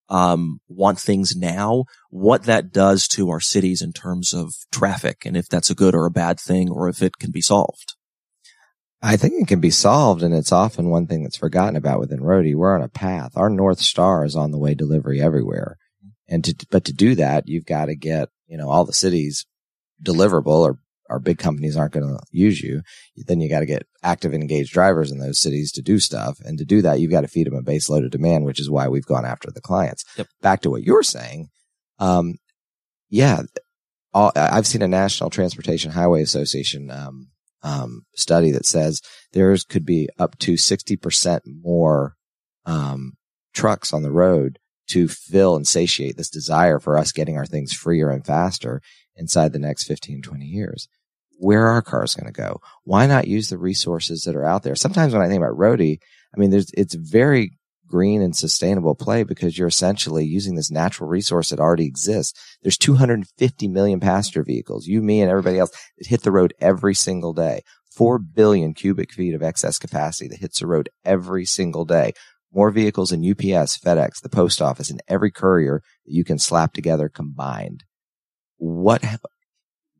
[0.09, 5.37] um, want things now, what that does to our cities in terms of traffic and
[5.37, 7.95] if that's a good or a bad thing or if it can be solved.
[9.01, 12.19] I think it can be solved and it's often one thing that's forgotten about within
[12.19, 12.55] Roadie.
[12.55, 13.31] We're on a path.
[13.35, 15.77] Our North Star is on the way delivery everywhere.
[16.29, 19.45] And to, but to do that, you've got to get, you know, all the cities
[20.01, 22.83] deliverable or our big companies aren't going to use you.
[23.17, 26.39] Then you got to get active engaged drivers in those cities to do stuff.
[26.45, 28.59] And to do that, you've got to feed them a base load of demand, which
[28.59, 30.05] is why we've gone after the clients.
[30.17, 30.27] Yep.
[30.41, 31.49] Back to what you're saying.
[31.97, 32.35] Um,
[33.09, 33.41] yeah,
[34.13, 37.29] all, I've seen a National Transportation Highway Association, um,
[37.63, 39.01] um, study that says
[39.33, 42.15] there's could be up to 60% more,
[42.65, 43.13] um,
[43.53, 47.73] trucks on the road to fill and satiate this desire for us getting our things
[47.73, 48.81] freer and faster
[49.15, 50.87] inside the next 15, 20 years
[51.39, 52.59] where are cars going to go?
[52.83, 54.75] Why not use the resources that are out there?
[54.75, 55.99] Sometimes when I think about Roadie,
[56.35, 61.09] I mean, there's, it's very green and sustainable play because you're essentially using this natural
[61.09, 62.39] resource that already exists.
[62.61, 66.93] There's 250 million passenger vehicles, you, me, and everybody else that hit the road every
[66.93, 67.61] single day.
[67.95, 72.13] 4 billion cubic feet of excess capacity that hits the road every single day.
[72.53, 76.73] More vehicles than UPS, FedEx, the post office, and every courier that you can slap
[76.73, 77.83] together combined.
[78.57, 79.03] What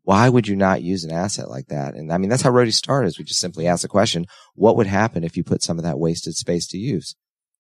[0.09, 1.93] why would you not use an asset like that?
[1.93, 4.75] And I mean, that's how Roadie started is we just simply ask the question, what
[4.75, 7.15] would happen if you put some of that wasted space to use?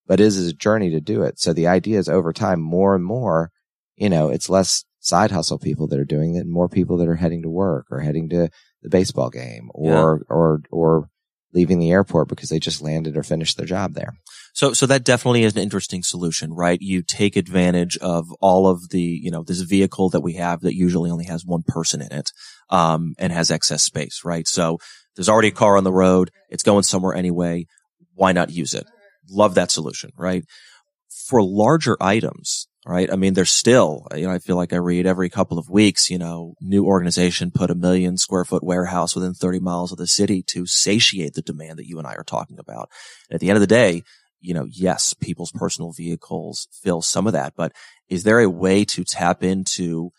[0.07, 1.39] But it is a journey to do it.
[1.39, 3.51] So the idea is over time, more and more,
[3.97, 7.07] you know, it's less side hustle people that are doing it and more people that
[7.07, 8.49] are heading to work or heading to
[8.81, 10.35] the baseball game or, yeah.
[10.35, 11.09] or, or
[11.53, 14.15] leaving the airport because they just landed or finished their job there.
[14.53, 16.79] So, so that definitely is an interesting solution, right?
[16.81, 20.75] You take advantage of all of the, you know, this vehicle that we have that
[20.75, 22.31] usually only has one person in it,
[22.69, 24.47] um, and has excess space, right?
[24.47, 24.79] So
[25.15, 26.31] there's already a car on the road.
[26.49, 27.67] It's going somewhere anyway.
[28.15, 28.85] Why not use it?
[29.29, 30.43] Love that solution, right?
[31.27, 33.11] For larger items, right?
[33.11, 36.09] I mean, there's still, you know, I feel like I read every couple of weeks,
[36.09, 40.07] you know, new organization put a million square foot warehouse within 30 miles of the
[40.07, 42.89] city to satiate the demand that you and I are talking about.
[43.29, 44.03] And at the end of the day,
[44.39, 47.73] you know, yes, people's personal vehicles fill some of that, but
[48.07, 50.11] is there a way to tap into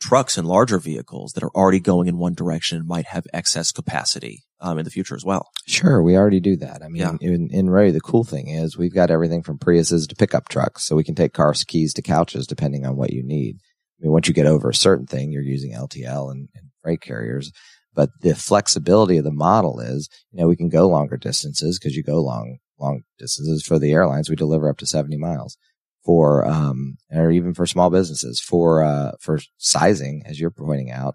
[0.00, 3.72] trucks and larger vehicles that are already going in one direction and might have excess
[3.72, 5.48] capacity um, in the future as well?
[5.66, 6.82] Sure, we already do that.
[6.82, 7.16] I mean, yeah.
[7.20, 10.84] in, in Ray, the cool thing is we've got everything from Priuses to pickup trucks,
[10.84, 13.56] so we can take cars, keys to couches depending on what you need.
[13.56, 17.00] I mean, once you get over a certain thing, you're using LTL and, and freight
[17.00, 17.50] carriers.
[17.94, 21.94] But the flexibility of the model is, you know, we can go longer distances because
[21.94, 24.30] you go long long distances for the airlines.
[24.30, 25.56] We deliver up to 70 miles
[26.04, 31.14] for, um, or even for small businesses for, uh, for sizing, as you're pointing out.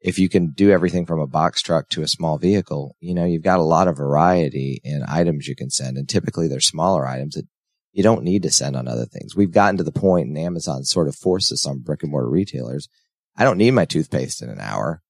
[0.00, 3.24] If you can do everything from a box truck to a small vehicle, you know,
[3.24, 5.96] you've got a lot of variety in items you can send.
[5.96, 7.46] And typically they're smaller items that
[7.92, 9.36] you don't need to send on other things.
[9.36, 12.88] We've gotten to the point and Amazon sort of forces some brick and mortar retailers.
[13.36, 15.02] I don't need my toothpaste in an hour,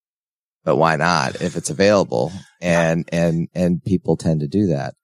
[0.65, 2.33] but why not if it's available?
[2.61, 4.95] And, and, and people tend to do that.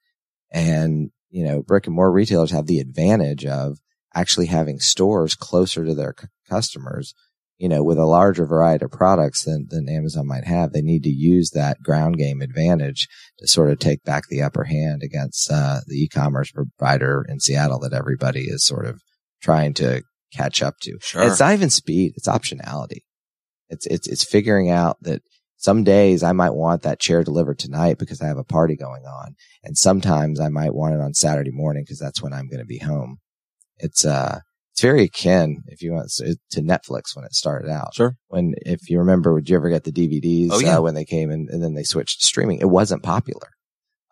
[0.51, 3.77] And, you know, brick and mortar retailers have the advantage of
[4.15, 7.13] actually having stores closer to their c- customers,
[7.57, 10.71] you know, with a larger variety of products than, than Amazon might have.
[10.71, 13.07] They need to use that ground game advantage
[13.37, 17.79] to sort of take back the upper hand against, uh, the e-commerce provider in Seattle
[17.79, 19.01] that everybody is sort of
[19.41, 20.01] trying to
[20.33, 20.97] catch up to.
[21.01, 21.23] Sure.
[21.23, 22.13] It's not even speed.
[22.15, 23.01] It's optionality.
[23.69, 25.21] It's, it's, it's figuring out that
[25.59, 29.05] some days I might want that chair delivered tonight because I have a party going
[29.05, 29.35] on.
[29.61, 32.65] And sometimes I might want it on Saturday morning because that's when I'm going to
[32.65, 33.17] be home.
[33.77, 34.39] It's, uh,
[34.71, 37.93] it's very akin, if you want, to Netflix when it started out.
[37.93, 38.15] Sure.
[38.29, 40.47] When, if you remember, would you ever get the DVDs?
[40.53, 40.77] Oh, yeah.
[40.77, 42.59] Uh, when they came in and then they switched to streaming?
[42.59, 43.49] It wasn't popular.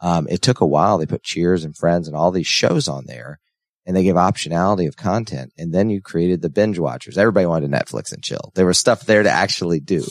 [0.01, 0.97] Um, it took a while.
[0.97, 3.39] They put Cheers and Friends and all these shows on there
[3.85, 5.53] and they gave optionality of content.
[5.57, 7.17] And then you created the binge watchers.
[7.17, 8.51] Everybody wanted Netflix and chill.
[8.53, 10.05] There was stuff there to actually do.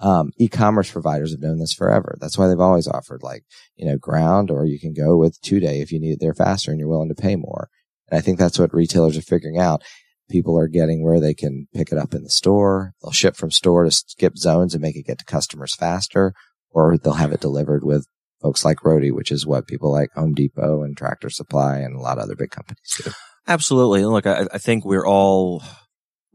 [0.00, 2.16] Um, e-commerce providers have known this forever.
[2.20, 3.44] That's why they've always offered like,
[3.74, 6.34] you know, ground or you can go with two day if you need it there
[6.34, 7.68] faster and you're willing to pay more.
[8.08, 9.82] And I think that's what retailers are figuring out.
[10.30, 12.92] People are getting where they can pick it up in the store.
[13.02, 16.32] They'll ship from store to skip zones and make it get to customers faster,
[16.70, 18.06] or they'll have it delivered with
[18.40, 22.00] folks like Roadie, which is what people like Home Depot and Tractor Supply and a
[22.00, 23.10] lot of other big companies do.
[23.48, 24.02] Absolutely.
[24.02, 25.62] And look, I, I think we're all,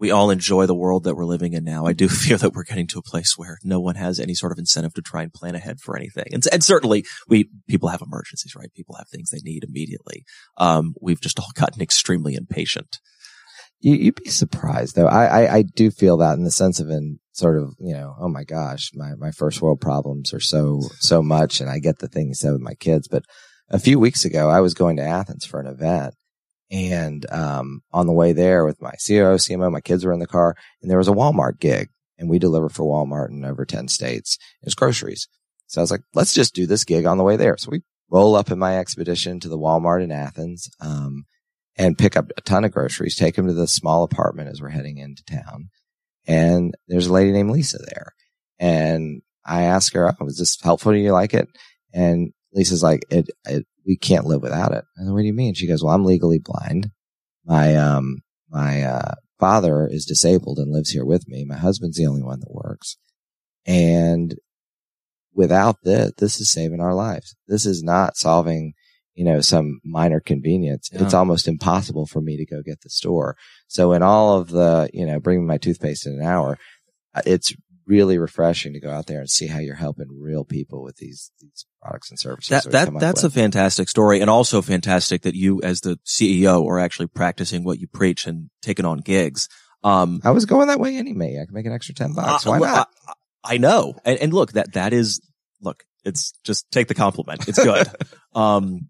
[0.04, 1.86] we all enjoy the world that we're living in now.
[1.86, 4.52] I do fear that we're getting to a place where no one has any sort
[4.52, 6.26] of incentive to try and plan ahead for anything.
[6.34, 8.74] And, and certainly we, people have emergencies, right?
[8.76, 10.26] People have things they need immediately.
[10.58, 13.00] Um, we've just all gotten extremely impatient.
[13.80, 15.08] You, would be surprised though.
[15.08, 18.14] I, I, I, do feel that in the sense of in sort of, you know,
[18.20, 21.62] oh my gosh, my, my first world problems are so, so much.
[21.62, 23.24] And I get the things said with my kids, but
[23.70, 26.14] a few weeks ago, I was going to Athens for an event
[26.72, 30.28] and, um, on the way there with my COO, CMO, my kids were in the
[30.28, 33.88] car and there was a Walmart gig and we deliver for Walmart in over 10
[33.88, 34.38] states.
[34.62, 35.28] It's groceries.
[35.68, 37.58] So I was like, let's just do this gig on the way there.
[37.58, 40.70] So we roll up in my expedition to the Walmart in Athens.
[40.80, 41.26] Um,
[41.76, 44.70] and pick up a ton of groceries, take them to the small apartment as we're
[44.70, 45.70] heading into town.
[46.28, 48.14] And there's a lady named Lisa there.
[48.60, 50.92] And I ask her, oh, was this helpful?
[50.92, 51.50] Do you like it?
[51.94, 54.86] And Lisa's like, it, it, we can't live without it.
[54.98, 55.54] And what do you mean?
[55.54, 56.92] She goes, well, I'm legally blind.
[57.46, 61.44] My, um, my, uh, father is disabled and lives here with me.
[61.44, 62.96] My husband's the only one that works.
[63.66, 64.36] And
[65.34, 67.36] without this, this is saving our lives.
[67.48, 68.74] This is not solving
[69.16, 71.04] you know, some minor convenience, yeah.
[71.04, 73.36] it's almost impossible for me to go get the store.
[73.68, 76.58] So in all of the, you know, bringing my toothpaste in an hour,
[77.14, 77.54] uh, it's
[77.86, 81.32] really refreshing to go out there and see how you're helping real people with these,
[81.40, 82.64] these products and services.
[82.64, 86.80] That, that, that's a fantastic story and also fantastic that you as the CEO are
[86.80, 89.50] actually practicing what you preach and taking on gigs.
[89.84, 91.40] Um, I was going that way anyway.
[91.42, 92.46] I can make an extra 10 bucks.
[92.46, 92.90] Uh, Why not?
[93.08, 93.14] I,
[93.56, 93.96] I know.
[94.06, 95.20] And, and, look, that, that is,
[95.62, 97.48] look, it's just take the compliment.
[97.48, 97.88] It's good.
[98.36, 98.90] um,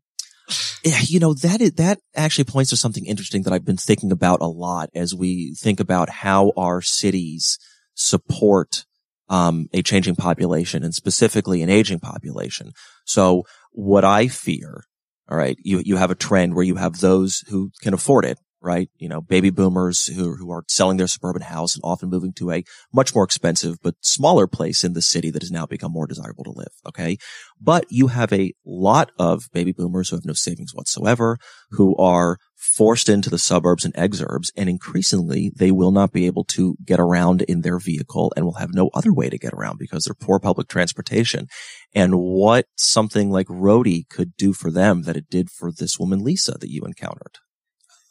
[0.83, 4.11] yeah, you know, that is, that actually points to something interesting that I've been thinking
[4.11, 7.57] about a lot as we think about how our cities
[7.93, 8.85] support
[9.29, 12.71] um, a changing population and specifically an aging population.
[13.05, 14.83] So what I fear,
[15.29, 18.37] all right, you, you have a trend where you have those who can afford it
[18.63, 18.89] right?
[18.97, 22.51] You know, baby boomers who, who are selling their suburban house and often moving to
[22.51, 22.63] a
[22.93, 26.45] much more expensive but smaller place in the city that has now become more desirable
[26.45, 26.71] to live.
[26.87, 27.17] Okay.
[27.59, 31.37] But you have a lot of baby boomers who have no savings whatsoever,
[31.71, 32.37] who are
[32.73, 36.99] forced into the suburbs and exurbs and increasingly they will not be able to get
[36.99, 40.15] around in their vehicle and will have no other way to get around because they're
[40.15, 41.47] poor public transportation.
[41.93, 46.23] And what something like Roadie could do for them that it did for this woman,
[46.23, 47.37] Lisa, that you encountered.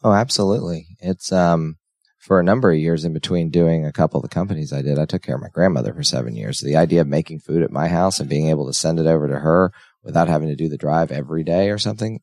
[0.05, 0.87] Oh, absolutely.
[1.01, 1.77] It's, um,
[2.19, 4.97] for a number of years in between doing a couple of the companies I did,
[4.97, 6.61] I took care of my grandmother for seven years.
[6.61, 9.27] The idea of making food at my house and being able to send it over
[9.27, 9.73] to her
[10.05, 12.21] without having to do the drive every day or something,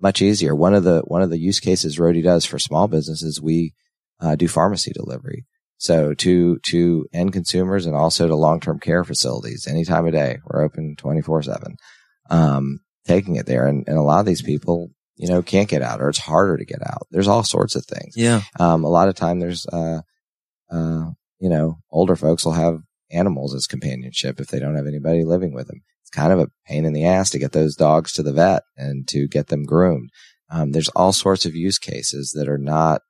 [0.00, 0.54] much easier.
[0.54, 3.74] One of the, one of the use cases Roadie does for small businesses, we
[4.20, 5.46] uh, do pharmacy delivery.
[5.78, 10.38] So to, to end consumers and also to long-term care facilities any time of day.
[10.44, 11.76] We're open 24 seven.
[12.30, 13.66] Um, taking it there.
[13.66, 16.56] And, and a lot of these people, you know, can't get out or it's harder
[16.56, 17.06] to get out.
[17.10, 18.16] There's all sorts of things.
[18.16, 18.42] Yeah.
[18.58, 20.00] Um, a lot of time there's, uh,
[20.70, 22.80] uh, you know, older folks will have
[23.10, 25.82] animals as companionship if they don't have anybody living with them.
[26.06, 28.62] It's kind of a pain in the ass to get those dogs to the vet
[28.76, 30.10] and to get them groomed.
[30.50, 33.00] Um, there's all sorts of use cases that are not,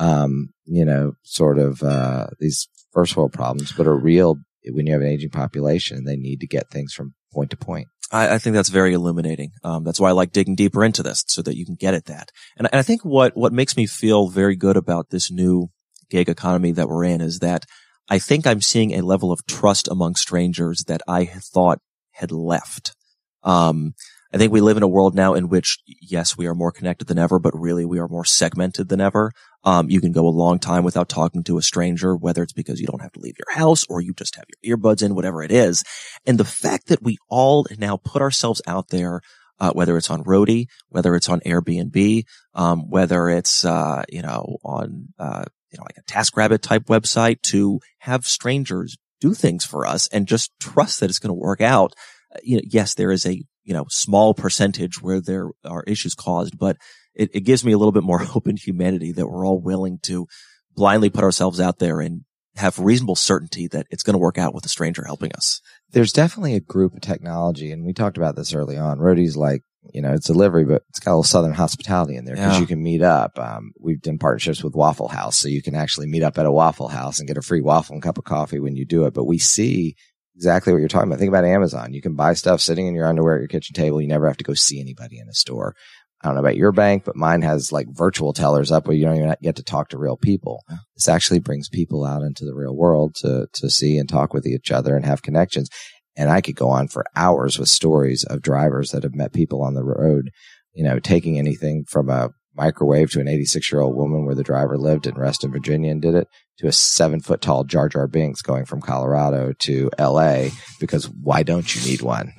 [0.00, 4.92] um, you know, sort of, uh, these first world problems, but are real when you
[4.92, 7.86] have an aging population and they need to get things from point to point.
[8.10, 9.52] I, I think that's very illuminating.
[9.62, 12.06] Um, that's why I like digging deeper into this so that you can get at
[12.06, 12.32] that.
[12.56, 15.68] And, and I think what, what makes me feel very good about this new
[16.10, 17.64] gig economy that we're in is that
[18.10, 21.78] I think I'm seeing a level of trust among strangers that I thought
[22.12, 22.94] had left.
[23.42, 23.94] Um,
[24.34, 27.06] I think we live in a world now in which, yes, we are more connected
[27.06, 29.32] than ever, but really we are more segmented than ever.
[29.62, 32.80] Um, you can go a long time without talking to a stranger, whether it's because
[32.80, 35.42] you don't have to leave your house or you just have your earbuds in, whatever
[35.42, 35.84] it is.
[36.26, 39.20] And the fact that we all now put ourselves out there,
[39.60, 44.56] uh, whether it's on Roadie, whether it's on Airbnb, um, whether it's, uh, you know,
[44.64, 49.86] on, uh, you know, like a TaskRabbit type website to have strangers do things for
[49.86, 51.94] us and just trust that it's going to work out.
[52.42, 56.58] You know, yes, there is a you know, small percentage where there are issues caused,
[56.58, 56.76] but
[57.14, 59.98] it, it gives me a little bit more hope in humanity that we're all willing
[60.02, 60.26] to
[60.74, 62.22] blindly put ourselves out there and
[62.56, 65.60] have reasonable certainty that it's going to work out with a stranger helping us.
[65.90, 68.98] There's definitely a group of technology, and we talked about this early on.
[68.98, 69.62] Roadie's like,
[69.92, 72.60] you know, it's delivery, but it's got a little southern hospitality in there because yeah.
[72.60, 73.38] you can meet up.
[73.38, 76.52] Um, we've done partnerships with Waffle House, so you can actually meet up at a
[76.52, 79.14] Waffle House and get a free waffle and cup of coffee when you do it.
[79.14, 79.96] But we see
[80.36, 81.18] exactly what you're talking about.
[81.18, 81.92] Think about Amazon.
[81.92, 84.00] You can buy stuff sitting in your underwear at your kitchen table.
[84.00, 85.74] You never have to go see anybody in a store.
[86.22, 89.04] I don't know about your bank, but mine has like virtual tellers up where you
[89.04, 90.62] don't even get to talk to real people.
[90.94, 94.46] This actually brings people out into the real world to, to see and talk with
[94.46, 95.68] each other and have connections.
[96.16, 99.62] And I could go on for hours with stories of drivers that have met people
[99.62, 100.30] on the road,
[100.74, 104.42] you know, taking anything from a microwave to an 86 year old woman where the
[104.42, 108.06] driver lived in Reston, Virginia and did it to a seven foot tall Jar Jar
[108.06, 110.48] Binks going from Colorado to LA
[110.78, 112.32] because why don't you need one?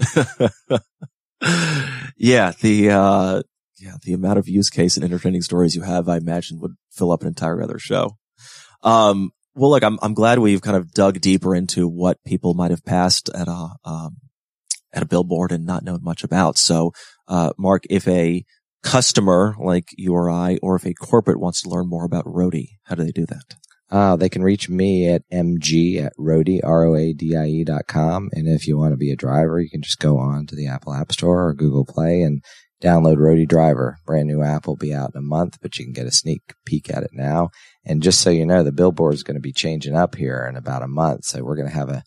[2.17, 2.51] yeah.
[2.61, 3.41] The, uh,
[3.79, 7.11] yeah, the amount of use case and entertaining stories you have, I imagine would fill
[7.11, 8.17] up an entire other show.
[8.81, 12.71] Um, well, look, I'm, I'm glad we've kind of dug deeper into what people might
[12.71, 14.17] have passed at a, um,
[14.93, 16.57] at a billboard and not known much about.
[16.57, 16.91] So,
[17.27, 18.43] uh, Marc, if a
[18.83, 22.77] customer like you or I, or if a corporate wants to learn more about Roadie,
[22.83, 23.55] how do they do that?
[23.89, 28.27] Uh, they can reach me at mg at roadie, R-O-A-D-I-E dot com.
[28.33, 30.67] And if you want to be a driver, you can just go on to the
[30.67, 32.43] Apple App Store or Google Play and
[32.81, 33.99] download Roadie Driver.
[34.05, 36.41] Brand new app will be out in a month, but you can get a sneak
[36.65, 37.49] peek at it now.
[37.85, 40.55] And just so you know, the billboard is going to be changing up here in
[40.55, 41.25] about a month.
[41.25, 42.03] So we're going to have a,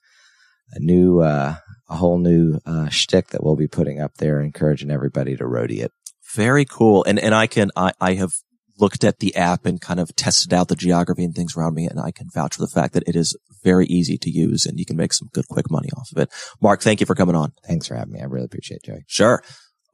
[0.73, 1.57] a new, uh,
[1.89, 5.83] a whole new, uh, shtick that we'll be putting up there, encouraging everybody to roadie
[5.85, 5.93] it.
[6.35, 7.05] Very cool.
[7.05, 8.33] And, and I can, I, I have
[8.79, 11.87] looked at the app and kind of tested out the geography and things around me.
[11.87, 14.79] And I can vouch for the fact that it is very easy to use and
[14.79, 16.31] you can make some good, quick money off of it.
[16.61, 17.53] Marc, thank you for coming on.
[17.67, 18.21] Thanks for having me.
[18.21, 19.05] I really appreciate it, Joey.
[19.07, 19.43] Sure.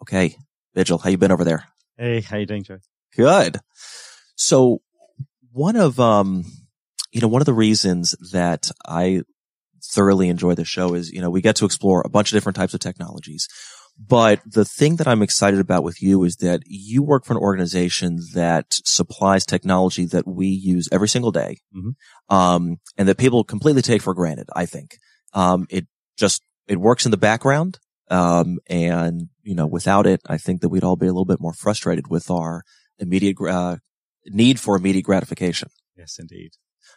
[0.02, 0.36] Okay.
[0.76, 1.64] Bijal, how you been over there?
[1.96, 2.78] Hey, how you doing, Joey?
[3.16, 3.58] Good.
[4.34, 4.80] So
[5.52, 6.44] one of, um,
[7.12, 9.22] you know, one of the reasons that I
[9.84, 12.56] thoroughly enjoy the show is, you know, we get to explore a bunch of different
[12.56, 13.46] types of technologies.
[13.98, 17.38] But the thing that I'm excited about with you is that you work for an
[17.40, 21.58] organization that supplies technology that we use every single day.
[21.76, 21.92] Mhm.
[22.34, 24.96] Um, and that people completely take for granted, I think.
[25.34, 25.86] Um, it
[26.16, 27.78] just, it works in the background.
[28.10, 31.40] Um, and, you know, without it, I think that we'd all be a little bit
[31.40, 32.62] more frustrated with our
[32.98, 33.76] immediate, uh,
[34.26, 35.68] need for immediate gratification.
[35.96, 36.52] Yes, indeed.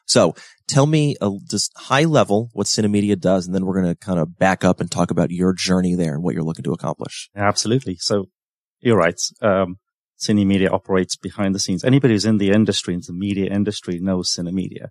[0.05, 0.36] So
[0.67, 4.19] tell me uh, just high level what Synamedia does, and then we're going to kind
[4.19, 7.30] of back up and talk about your journey there and what you're looking to accomplish.
[7.36, 7.97] Absolutely.
[7.99, 8.30] So
[8.80, 9.19] you're right.
[9.41, 9.78] Um,
[10.19, 11.84] Synamedia operates behind the scenes.
[11.84, 14.89] Anybody who's in the industry, in the media industry knows Synamedia.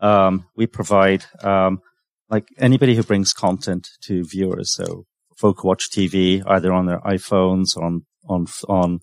[0.00, 1.80] Um, we provide, um,
[2.28, 4.72] like anybody who brings content to viewers.
[4.72, 5.04] So
[5.36, 9.00] folk watch TV either on their iPhones, on, on, on,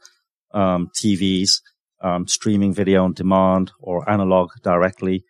[0.51, 1.61] um, TVs,
[2.02, 5.26] um, streaming video on demand or analog directly.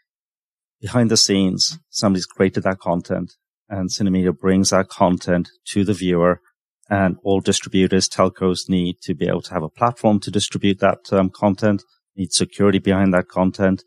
[0.82, 3.34] Behind the scenes, somebody's created that content
[3.70, 6.42] and Synamedia brings that content to the viewer
[6.90, 11.14] and all distributors, telcos need to be able to have a platform to distribute that
[11.14, 11.84] um, content,
[12.16, 13.84] need security behind that content,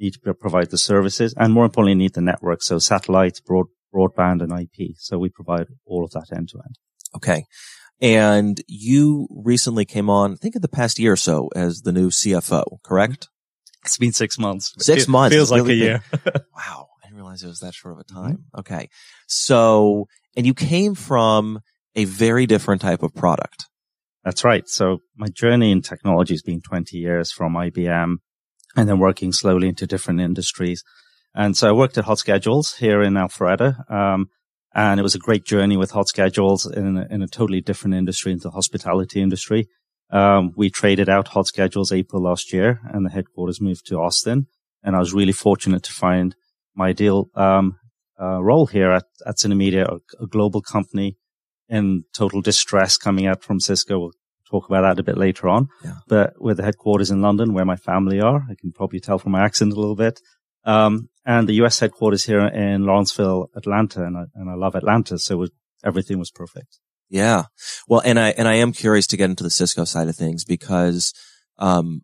[0.00, 2.62] need to provide the services, and more importantly, need the network.
[2.62, 4.96] So satellite, broad, broadband and IP.
[4.96, 6.76] So we provide all of that end to end.
[7.14, 7.44] Okay.
[8.00, 11.92] And you recently came on, I think in the past year or so as the
[11.92, 13.28] new CFO, correct?
[13.84, 14.74] It's been six months.
[14.78, 15.34] Six It months.
[15.34, 16.02] Feels It's like a year.
[16.56, 16.88] Wow.
[17.02, 18.44] I didn't realize it was that short of a time.
[18.58, 18.88] Okay.
[19.26, 21.60] So, and you came from
[21.94, 23.66] a very different type of product.
[24.24, 24.68] That's right.
[24.68, 28.16] So my journey in technology has been 20 years from IBM
[28.76, 30.84] and then working slowly into different industries.
[31.34, 33.90] And so I worked at Hot Schedules here in Alpharetta.
[33.90, 34.26] Um,
[34.74, 37.94] and it was a great journey with Hot Schedules in a, in a totally different
[37.94, 39.68] industry, into the hospitality industry.
[40.10, 44.46] Um, we traded out Hot Schedules April last year and the headquarters moved to Austin.
[44.82, 46.34] And I was really fortunate to find
[46.74, 47.76] my ideal, um,
[48.20, 51.16] uh, role here at, at Synamedia, a, a global company
[51.68, 53.98] in total distress coming out from Cisco.
[53.98, 54.12] We'll
[54.50, 55.68] talk about that a bit later on.
[55.84, 55.94] Yeah.
[56.08, 59.32] But with the headquarters in London, where my family are, I can probably tell from
[59.32, 60.20] my accent a little bit.
[60.64, 65.18] Um, and the US headquarters here in Lawrenceville, Atlanta, and I, and I love Atlanta,
[65.18, 65.50] so was,
[65.84, 66.78] everything was perfect.
[67.08, 67.44] Yeah.
[67.88, 70.44] Well, and I, and I am curious to get into the Cisco side of things
[70.44, 71.12] because,
[71.58, 72.02] um,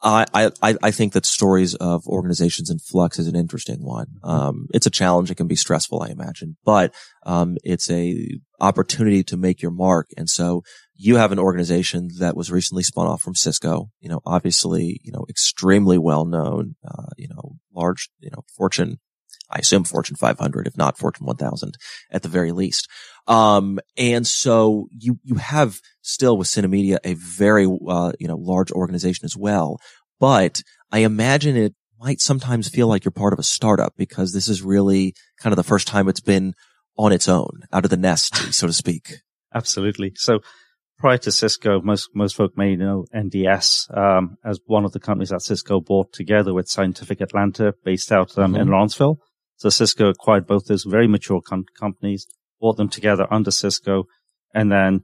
[0.00, 4.06] I, I, I think that stories of organizations in flux is an interesting one.
[4.22, 5.28] Um, it's a challenge.
[5.28, 6.94] It can be stressful, I imagine, but,
[7.26, 10.10] um, it's a opportunity to make your mark.
[10.16, 10.62] And so
[11.00, 15.12] you have an organization that was recently spun off from Cisco, you know, obviously, you
[15.12, 18.98] know, extremely well known, uh, you know, large, you know, Fortune,
[19.48, 21.74] I assume Fortune 500, if not Fortune 1000
[22.10, 22.88] at the very least.
[23.28, 28.72] Um, and so you, you have still with Synamedia a very, uh, you know, large
[28.72, 29.78] organization as well.
[30.18, 34.48] But I imagine it might sometimes feel like you're part of a startup because this
[34.48, 36.54] is really kind of the first time it's been
[36.96, 39.18] on its own, out of the nest, so to speak.
[39.54, 40.12] Absolutely.
[40.16, 40.40] So
[40.98, 45.30] prior to Cisco, most, most folk may know NDS, um, as one of the companies
[45.30, 48.70] that Cisco bought together with Scientific Atlanta based out, um, in Mhm.
[48.72, 49.18] Lawrenceville.
[49.56, 52.26] So Cisco acquired both those very mature com- companies,
[52.60, 54.04] bought them together under Cisco,
[54.54, 55.02] and then,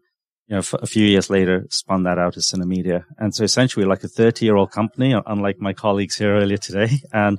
[0.49, 3.05] you know, f- a few years later, spun that out as Synamedia.
[3.18, 6.90] And so essentially like a 30 year old company, unlike my colleagues here earlier today.
[7.12, 7.38] And,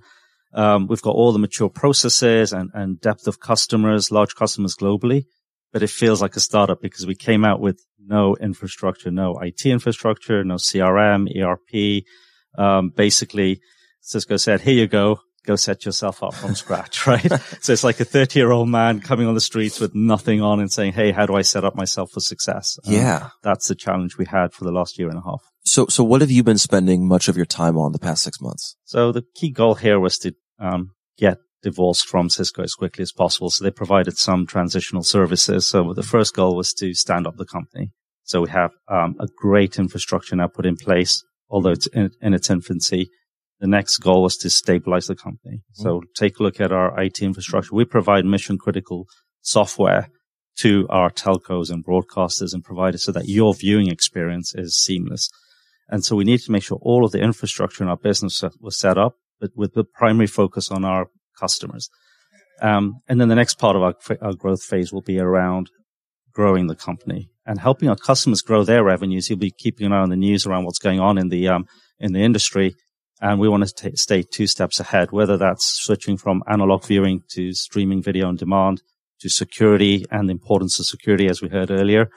[0.53, 5.25] um, we've got all the mature processes and, and depth of customers, large customers globally,
[5.73, 9.65] but it feels like a startup because we came out with no infrastructure, no IT
[9.65, 12.03] infrastructure, no CRM, ERP.
[12.57, 13.61] Um, basically,
[14.01, 15.19] Cisco said, here you go.
[15.45, 17.31] Go set yourself up from scratch, right?
[17.61, 20.59] so it's like a 30 year old man coming on the streets with nothing on
[20.59, 22.79] and saying, Hey, how do I set up myself for success?
[22.87, 23.29] Um, Yeah.
[23.43, 25.43] That's the challenge we had for the last year and a half.
[25.63, 28.41] So, so what have you been spending much of your time on the past six
[28.41, 28.75] months?
[28.85, 33.11] So the key goal here was to um, get divorced from Cisco as quickly as
[33.11, 33.49] possible.
[33.49, 35.67] So they provided some transitional services.
[35.67, 37.91] So the first goal was to stand up the company.
[38.23, 42.35] So we have um, a great infrastructure now put in place, although it's in, in
[42.35, 43.09] its infancy.
[43.59, 45.63] The next goal was to stabilize the company.
[45.73, 47.73] So take a look at our IT infrastructure.
[47.73, 49.07] We provide mission critical
[49.41, 50.09] software
[50.59, 55.29] to our telcos and broadcasters and providers so that your viewing experience is seamless.
[55.89, 58.77] And so we need to make sure all of the infrastructure in our business was
[58.77, 61.07] set up, but with the primary focus on our
[61.39, 61.89] customers.
[62.61, 65.69] Um, and then the next part of our, our growth phase will be around
[66.31, 69.29] growing the company and helping our customers grow their revenues.
[69.29, 71.65] You'll be keeping an eye on the news around what's going on in the um,
[71.99, 72.75] in the industry,
[73.21, 75.11] and we want to t- stay two steps ahead.
[75.11, 78.81] Whether that's switching from analog viewing to streaming video on demand,
[79.19, 82.09] to security and the importance of security, as we heard earlier,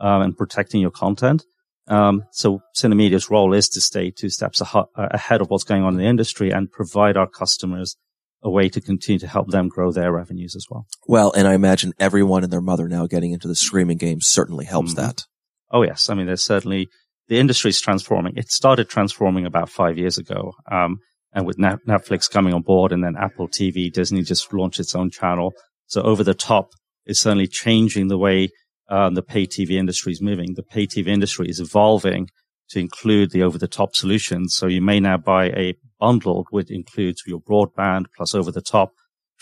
[0.00, 1.44] um, and protecting your content.
[1.88, 5.94] Um, so Synamedia's role is to stay two steps a- ahead of what's going on
[5.94, 7.96] in the industry and provide our customers
[8.42, 10.86] a way to continue to help them grow their revenues as well.
[11.06, 14.64] Well, and I imagine everyone and their mother now getting into the streaming game certainly
[14.64, 14.96] helps Mhm.
[14.96, 15.22] that.
[15.70, 16.88] Oh yes, I mean there's certainly
[17.28, 18.34] the industry is transforming.
[18.36, 20.98] It started transforming about five years ago, um,
[21.32, 25.10] and with Netflix coming on board, and then Apple TV, Disney just launched its own
[25.10, 25.52] channel.
[25.86, 26.70] So over the top
[27.06, 28.48] is certainly changing the way
[28.88, 30.54] um, the pay TV industry is moving.
[30.54, 32.28] The pay TV industry is evolving
[32.72, 34.54] to include the over the top solutions.
[34.54, 38.90] So you may now buy a bundle which includes your broadband plus over the top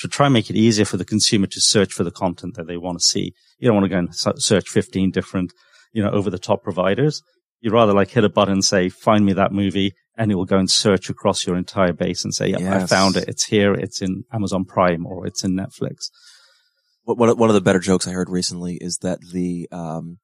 [0.01, 2.67] to try and make it easier for the consumer to search for the content that
[2.67, 3.35] they want to see.
[3.59, 5.53] You don't want to go and search 15 different,
[5.93, 7.23] you know, over the top providers.
[7.61, 10.47] You'd rather like hit a button and say, find me that movie and it will
[10.47, 13.29] go and search across your entire base and say, yep, I found it.
[13.29, 13.75] It's here.
[13.75, 16.11] It's in Amazon Prime or it's in Netflix.
[17.05, 20.19] What- One of, one of the better jokes I heard recently is that the, um,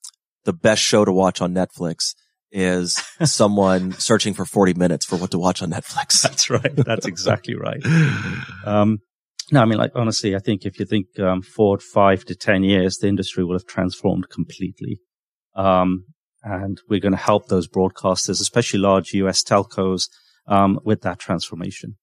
[0.45, 2.15] the best show to watch on Netflix
[2.57, 6.23] is someone searching for 40 minutes for what to watch on Netflix.
[6.29, 6.75] That's right.
[6.75, 7.83] That's exactly right.
[8.65, 8.99] Um,
[9.53, 12.65] no, I mean, like, honestly, I think if you think, um, forward five to 10
[12.65, 14.99] years, the industry will have transformed completely.
[15.55, 16.07] Um,
[16.43, 20.09] and we're going to help those broadcasters, especially large US telcos,
[20.49, 21.97] um, with that transformation.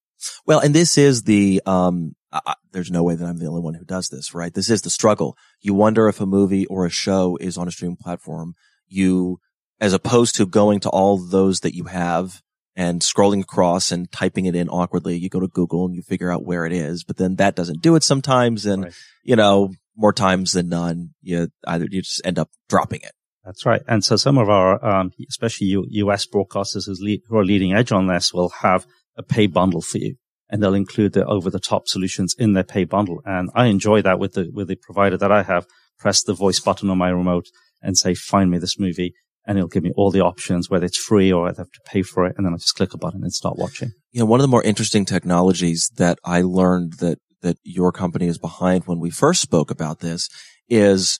[0.45, 3.61] Well, and this is the, um, I, I- there's no way that I'm the only
[3.61, 4.53] one who does this, right?
[4.53, 5.35] This is the struggle.
[5.61, 8.53] You wonder if a movie or a show is on a streaming platform.
[8.87, 9.39] You,
[9.79, 12.41] as opposed to going to all those that you have
[12.75, 16.31] and scrolling across and typing it in awkwardly, you go to Google and you figure
[16.31, 18.65] out where it is, but then that doesn't do it sometimes.
[18.65, 18.93] And, Right.
[19.23, 23.11] you know, more times than none, you either, you just end up dropping it.
[23.45, 23.81] That's right.
[23.87, 27.73] And so some of our, um, especially U- US broadcasters who's lead, who are leading
[27.73, 30.15] edge on this will have a pay bundle for you
[30.49, 33.21] and they'll include the over the top solutions in their pay bundle.
[33.25, 35.67] And I enjoy that with the, with the provider that I have.
[35.99, 37.45] Press the voice button on my remote
[37.81, 39.13] and say, find me this movie.
[39.45, 42.01] And it'll give me all the options, whether it's free or I have to pay
[42.01, 42.35] for it.
[42.37, 43.91] And then I just click a button and start watching.
[44.11, 48.27] you know, one of the more interesting technologies that I learned that, that your company
[48.27, 50.29] is behind when we first spoke about this
[50.69, 51.19] is,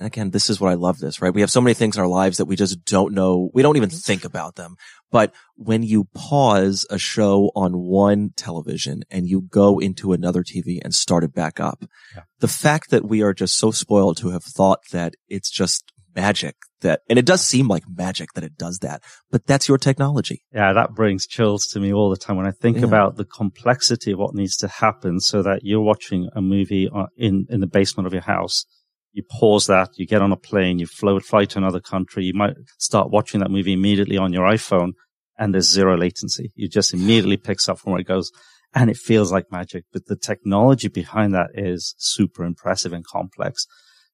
[0.00, 1.32] again, this is what I love this, right?
[1.32, 3.48] We have so many things in our lives that we just don't know.
[3.54, 3.98] We don't even mm-hmm.
[3.98, 4.76] think about them.
[5.10, 10.78] But when you pause a show on one television and you go into another TV
[10.82, 12.24] and start it back up, Yeah.
[12.40, 16.56] the fact that we are just so spoiled to have thought that it's just magic
[16.80, 20.44] that, and it does seem like magic that it does that, but that's your technology.
[20.52, 22.84] Yeah, that brings chills to me all the time when I think Yeah.
[22.84, 27.46] about the complexity of what needs to happen so that you're watching a movie in,
[27.48, 28.64] in the basement of your house.
[29.12, 32.24] You pause that, you get on a plane, you float, fly to another country.
[32.24, 34.92] You might start watching that movie immediately on your iPhone
[35.38, 36.52] and there's zero latency.
[36.56, 38.32] You just immediately picks up from where it goes
[38.74, 39.84] and it feels like magic.
[39.92, 43.66] But the technology behind that is super impressive and complex.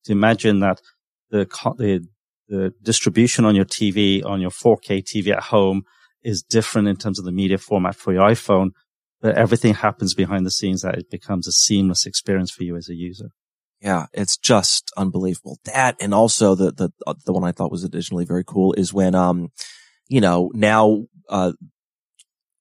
[0.04, 0.80] To imagine that
[1.30, 1.46] the,
[1.78, 2.06] the
[2.48, 5.84] the distribution on your TV, on your 4K TV at home
[6.22, 8.70] is different in terms of the media format for your iPhone,
[9.22, 12.88] but everything happens behind the scenes that it becomes a seamless experience for you as
[12.88, 13.30] a user.
[13.80, 15.58] Yeah, it's just unbelievable.
[15.64, 18.92] That and also the the uh, the one I thought was additionally very cool is
[18.92, 19.52] when um
[20.08, 21.52] you know now uh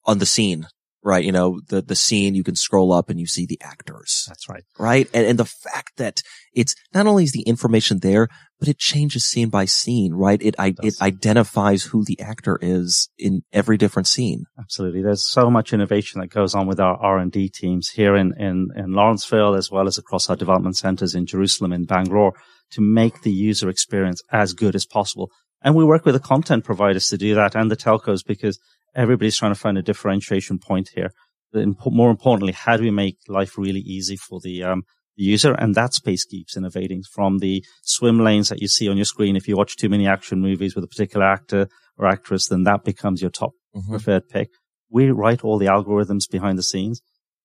[0.05, 0.67] on the scene
[1.03, 4.25] right you know the the scene you can scroll up and you see the actors
[4.27, 4.63] That's right.
[4.77, 6.21] right and and the fact that
[6.53, 8.27] it's not only is the information there
[8.59, 10.41] but it changes scene by scene, right?
[10.41, 14.43] It, I, it, identifies who the actor is in every different scene.
[14.59, 15.01] Absolutely.
[15.01, 18.91] There's so much innovation that goes on with our R&D teams here in, in, in
[18.91, 22.33] Lawrenceville, as well as across our development centers in Jerusalem and Bangalore
[22.71, 25.31] to make the user experience as good as possible.
[25.61, 28.59] And we work with the content providers to do that and the telcos because
[28.93, 31.11] everybody's trying to find a differentiation point here.
[31.53, 34.83] But More importantly, how do we make life really easy for the, um,
[35.23, 35.53] user?
[35.53, 39.35] And that space keeps innovating from the swim lanes that you see on your screen.
[39.35, 41.67] If you watch too many action movies with a particular actor
[41.97, 43.91] or actress, then that becomes your top mm-hmm.
[43.91, 44.49] preferred pick.
[44.89, 47.01] We write all the algorithms behind the scenes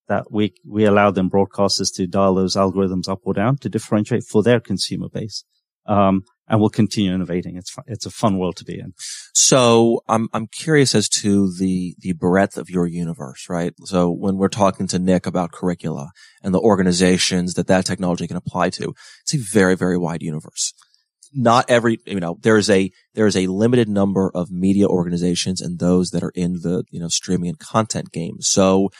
[0.08, 4.24] that we, we allow them broadcasters to dial those algorithms up or down to differentiate
[4.24, 5.44] for their consumer base.
[5.86, 7.56] Um, and we'll continue innovating.
[7.56, 8.92] It's it's a fun world to be in.
[9.32, 13.72] So I'm I'm curious as to the the breadth of your universe, right?
[13.84, 16.10] So when we're talking to Nick about curricula
[16.42, 20.74] and the organizations that that technology can apply to, it's a very very wide universe.
[21.32, 26.10] Not every you know there's a there's a limited number of media organizations and those
[26.10, 28.36] that are in the you know streaming and content game.
[28.40, 28.90] So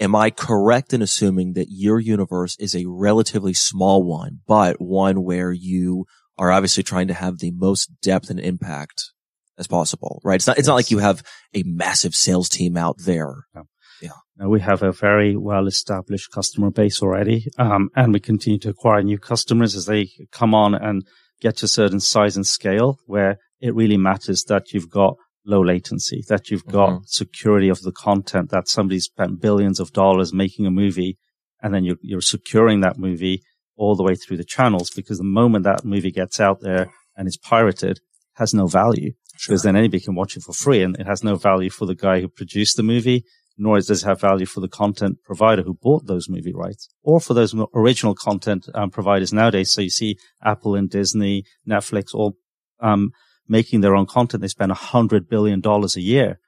[0.00, 5.22] Am I correct in assuming that your universe is a relatively small one, but one
[5.22, 6.06] where you
[6.38, 9.12] are obviously trying to have the most depth and impact
[9.58, 10.36] as possible, right?
[10.36, 10.68] It's not, it's yes.
[10.68, 11.22] not like you have
[11.54, 13.44] a massive sales team out there.
[13.54, 13.62] Yeah.
[14.00, 14.08] yeah.
[14.38, 17.46] Now we have a very well established customer base already.
[17.58, 21.06] Um, and we continue to acquire new customers as they come on and
[21.42, 25.64] get to a certain size and scale where it really matters that you've got low
[25.64, 27.04] latency, that you've got mm-hmm.
[27.06, 31.18] security of the content, that somebody spent billions of dollars making a movie
[31.62, 33.42] and then you're, you're securing that movie
[33.76, 37.26] all the way through the channels because the moment that movie gets out there and
[37.26, 38.00] is pirated
[38.34, 39.52] has no value sure.
[39.52, 41.94] because then anybody can watch it for free and it has no value for the
[41.94, 43.24] guy who produced the movie,
[43.56, 47.20] nor does it have value for the content provider who bought those movie rights or
[47.20, 49.70] for those original content um, providers nowadays.
[49.70, 52.36] So you see Apple and Disney, Netflix all,
[52.80, 53.10] um,
[53.50, 54.40] making their own content.
[54.40, 56.38] They spend a hundred billion dollars a year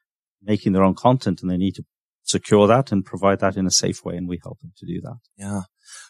[0.40, 1.84] making their own content and they need to
[2.22, 4.16] secure that and provide that in a safe way.
[4.16, 5.18] And we help them to do that.
[5.36, 5.62] Yeah.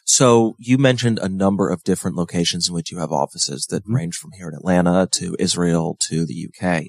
[0.05, 3.95] So you mentioned a number of different locations in which you have offices that mm-hmm.
[3.95, 6.83] range from here in Atlanta to Israel to the UK.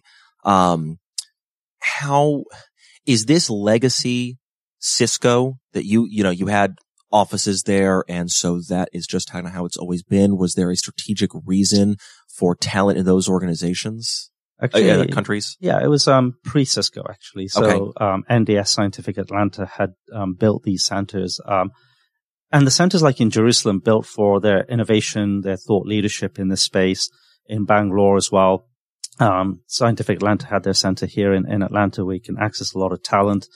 [0.45, 0.99] Um,
[1.81, 2.45] how
[3.07, 4.39] is this legacy
[4.79, 6.77] Cisco that you, you know, you had
[7.15, 8.05] offices there.
[8.09, 10.37] And so that is just kind of how it's always been.
[10.37, 11.97] Was there a strategic reason
[12.37, 14.31] for talent in those organizations?
[14.61, 15.57] Actually, uh, countries?
[15.61, 17.49] Yeah, it was um, pre Cisco actually.
[17.49, 18.05] So okay.
[18.05, 21.41] um, NDS Scientific Atlanta had um, built these centers.
[21.45, 21.73] Um,
[22.53, 26.63] and the centers like in Jerusalem built for their innovation, their thought leadership in this
[26.63, 27.11] space,
[27.47, 28.69] in Bangalore as well.
[29.19, 32.79] Um, Scientific Atlanta had their center here in, in Atlanta where you can access a
[32.79, 33.49] lot of talent.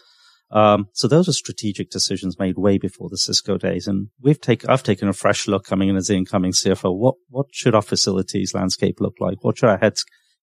[0.50, 3.86] Um, so those are strategic decisions made way before the Cisco days.
[3.86, 6.96] And we've taken, I've taken a fresh look coming in as the incoming CFO.
[6.96, 9.44] What, what should our facilities landscape look like?
[9.44, 9.96] What should our head,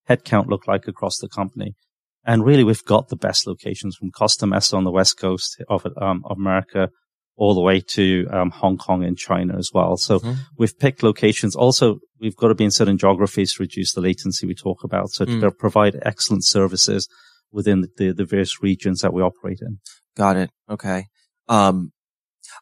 [0.07, 1.75] headcount look like across the company?
[2.23, 5.85] And really, we've got the best locations from Costa Mesa on the west coast of,
[5.99, 6.89] um, of America
[7.37, 9.97] all the way to um, Hong Kong and China as well.
[9.97, 10.33] So mm-hmm.
[10.57, 11.55] we've picked locations.
[11.55, 15.09] Also, we've got to be in certain geographies to reduce the latency we talk about.
[15.09, 15.41] So mm.
[15.41, 17.09] to provide excellent services
[17.55, 19.79] within the, the various regions that we operate in.
[20.15, 20.51] Got it.
[20.69, 21.05] Okay.
[21.47, 21.91] Um,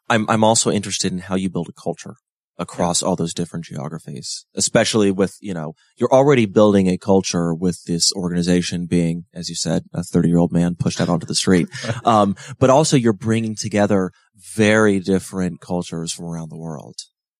[0.09, 2.15] I'm, I'm also interested in how you build a culture
[2.59, 7.83] across all those different geographies, especially with, you know, you're already building a culture with
[7.85, 11.35] this organization being, as you said, a 30 year old man pushed out onto the
[11.35, 11.67] street.
[12.05, 14.11] Um, but also you're bringing together
[14.55, 16.95] very different cultures from around the world.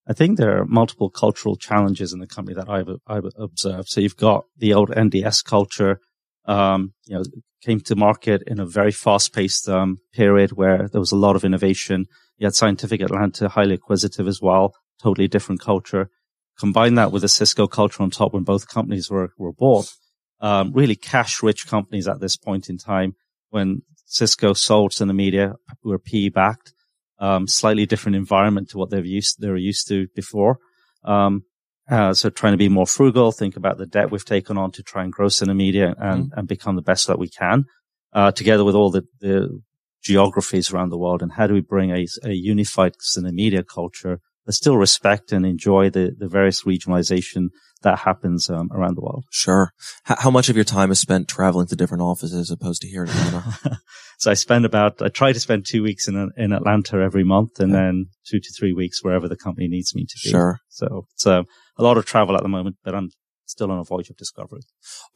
[0.06, 3.88] I think there are multiple cultural challenges in the company that I've, I've observed.
[3.88, 6.00] So you've got the old NDS culture,
[6.46, 7.24] um, you know,
[7.62, 11.36] came to market in a very fast paced, um, period where there was a lot
[11.36, 12.06] of innovation.
[12.36, 16.10] You had Scientific Atlanta, highly acquisitive as well, totally different culture.
[16.58, 19.92] Combine that with a Cisco culture on top when both companies were, were bought.
[20.40, 23.14] Um, really cash rich companies at this point in time
[23.50, 26.74] when Cisco sold to the media, were PE backed
[27.18, 30.58] um, slightly different environment to what they've used they were used to before.
[31.04, 31.44] Um,
[31.90, 34.82] uh, so trying to be more frugal, think about the debt we've taken on to
[34.82, 36.38] try and grow Synamedia and, mm-hmm.
[36.38, 37.64] and become the best that we can,
[38.12, 39.60] uh, together with all the, the
[40.02, 41.22] geographies around the world.
[41.22, 45.90] And how do we bring a, a unified Synamedia culture but still respect and enjoy
[45.90, 47.48] the, the various regionalization
[47.82, 49.24] that happens um, around the world.
[49.30, 49.72] Sure.
[50.08, 52.88] H- how much of your time is spent traveling to different offices as opposed to
[52.88, 53.80] here in Atlanta?
[54.18, 57.60] so I spend about, I try to spend two weeks in, in Atlanta every month
[57.60, 60.30] and then two to three weeks wherever the company needs me to be.
[60.30, 60.60] Sure.
[60.68, 61.44] So uh,
[61.76, 63.10] a lot of travel at the moment, but I'm
[63.46, 64.62] still on a voyage of discovery.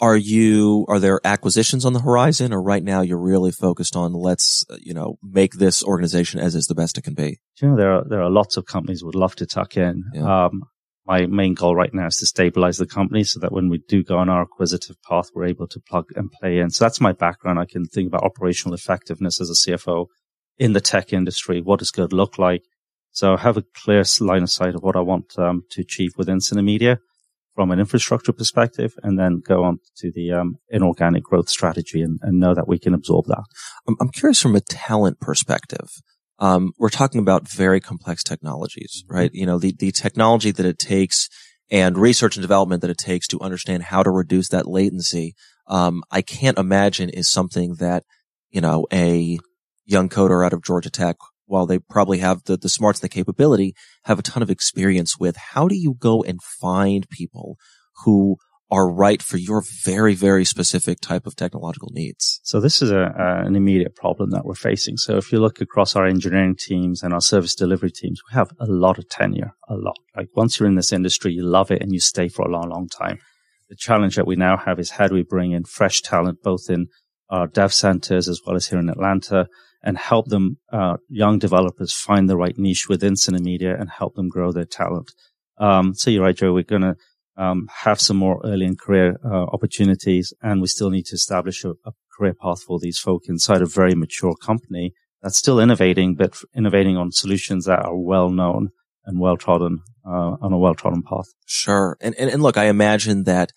[0.00, 4.12] Are you, are there acquisitions on the horizon or right now you're really focused on
[4.12, 7.40] let's, uh, you know, make this organization as is the best it can be?
[7.60, 10.04] You know, there are, there are lots of companies would love to tuck in.
[10.12, 10.46] Yeah.
[10.46, 10.64] Um,
[11.06, 14.04] my main goal right now is to stabilize the company so that when we do
[14.04, 16.68] go on our acquisitive path, we're able to plug and play in.
[16.68, 17.58] So that's my background.
[17.58, 20.06] I can think about operational effectiveness as a CFO
[20.58, 21.62] in the tech industry.
[21.62, 22.62] What does good look like?
[23.10, 26.12] So I have a clear line of sight of what I want um, to achieve
[26.16, 26.98] within Synamedia
[27.54, 32.20] from an infrastructure perspective and then go on to the um, inorganic growth strategy and,
[32.22, 33.42] and, know that we can absorb that.
[34.00, 35.90] I'm curious from a talent perspective.
[36.38, 39.16] Um, we're talking about very complex technologies, mm-hmm.
[39.16, 39.30] right?
[39.34, 41.28] You know, the, the technology that it takes
[41.70, 45.34] and research and development that it takes to understand how to reduce that latency.
[45.66, 48.04] Um, I can't imagine is something that,
[48.50, 49.38] you know, a
[49.84, 51.16] young coder out of Georgia Tech
[51.48, 53.74] while they probably have the, the smarts the capability,
[54.04, 55.36] have a ton of experience with.
[55.36, 57.56] How do you go and find people
[58.04, 58.36] who
[58.70, 62.40] are right for your very, very specific type of technological needs?
[62.42, 64.98] So this is a, an immediate problem that we're facing.
[64.98, 68.50] So if you look across our engineering teams and our service delivery teams, we have
[68.60, 69.96] a lot of tenure, a lot.
[70.14, 72.68] Like once you're in this industry, you love it and you stay for a long,
[72.68, 73.18] long time.
[73.70, 76.68] The challenge that we now have is how do we bring in fresh talent, both
[76.68, 76.88] in
[77.30, 79.46] our dev centers as well as here in Atlanta,
[79.82, 84.28] and help them, uh, young developers find the right niche within Synamedia and help them
[84.28, 85.12] grow their talent.
[85.58, 86.52] Um, so you're right, Joe.
[86.52, 86.96] We're going to
[87.36, 91.64] um, have some more early in career uh, opportunities, and we still need to establish
[91.64, 96.16] a, a, career path for these folk inside a very mature company that's still innovating,
[96.16, 98.70] but innovating on solutions that are well known
[99.04, 101.26] and well trodden uh, on a well trodden path.
[101.46, 103.52] Sure, and, and and look, I imagine that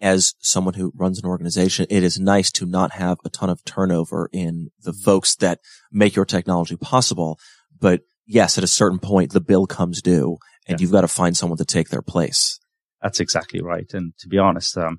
[0.00, 3.64] as someone who runs an organization, it is nice to not have a ton of
[3.64, 5.60] turnover in the folks that
[5.92, 7.38] make your technology possible.
[7.78, 10.82] But yes, at a certain point, the bill comes due and yeah.
[10.82, 12.58] you've got to find someone to take their place.
[13.02, 13.92] That's exactly right.
[13.92, 14.98] And to be honest, um,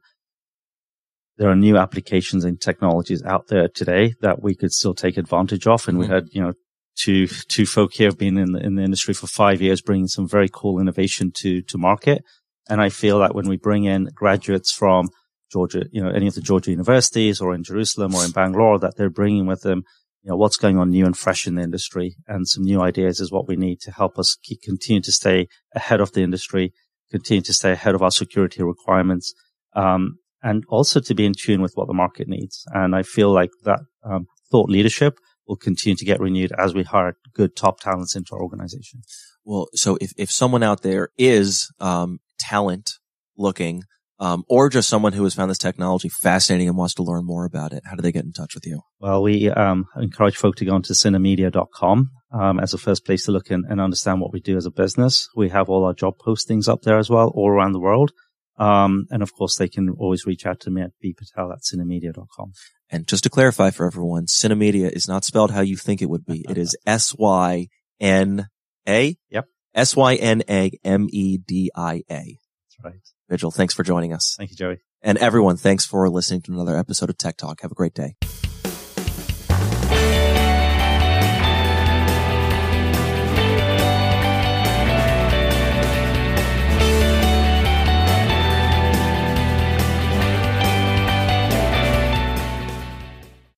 [1.37, 5.65] there are new applications and technologies out there today that we could still take advantage
[5.65, 5.87] of.
[5.87, 6.09] And mm-hmm.
[6.09, 6.53] we had, you know,
[6.95, 10.07] two, two folk here have been in the, in the industry for five years, bringing
[10.07, 12.23] some very cool innovation to, to market.
[12.69, 15.09] And I feel that when we bring in graduates from
[15.51, 18.95] Georgia, you know, any of the Georgia universities or in Jerusalem or in Bangalore, that
[18.95, 19.83] they're bringing with them,
[20.23, 23.19] you know, what's going on new and fresh in the industry and some new ideas
[23.19, 26.73] is what we need to help us keep, continue to stay ahead of the industry,
[27.09, 29.33] continue to stay ahead of our security requirements,
[29.73, 32.63] um, and also to be in tune with what the market needs.
[32.71, 36.83] And I feel like that um, thought leadership will continue to get renewed as we
[36.83, 39.01] hire good top talents into our organization.
[39.43, 42.91] Well, so if, if someone out there is um, talent
[43.37, 43.83] looking,
[44.19, 47.45] um, or just someone who has found this technology fascinating and wants to learn more
[47.45, 48.81] about it, how do they get in touch with you?
[48.99, 53.31] Well, we um, encourage folk to go onto synamedia.com um, as a first place to
[53.31, 55.27] look in and understand what we do as a business.
[55.35, 58.11] We have all our job postings up there as well, all around the world.
[58.57, 62.51] Um, and of course, they can always reach out to me at bpatel at synamedia.com.
[62.91, 66.25] And just to clarify for everyone, Synamedia is not spelled how you think it would
[66.25, 66.45] be.
[66.49, 67.67] It is S Y
[67.99, 68.47] N
[68.87, 69.15] A.
[69.29, 69.45] Yep.
[69.73, 72.37] S Y N A M E D I A.
[72.79, 72.93] That's right.
[73.29, 74.35] Bijal, thanks for joining us.
[74.37, 74.77] Thank you, Joey.
[75.01, 77.61] And everyone, thanks for listening to another episode of Tech Talk.
[77.61, 78.15] Have a great day.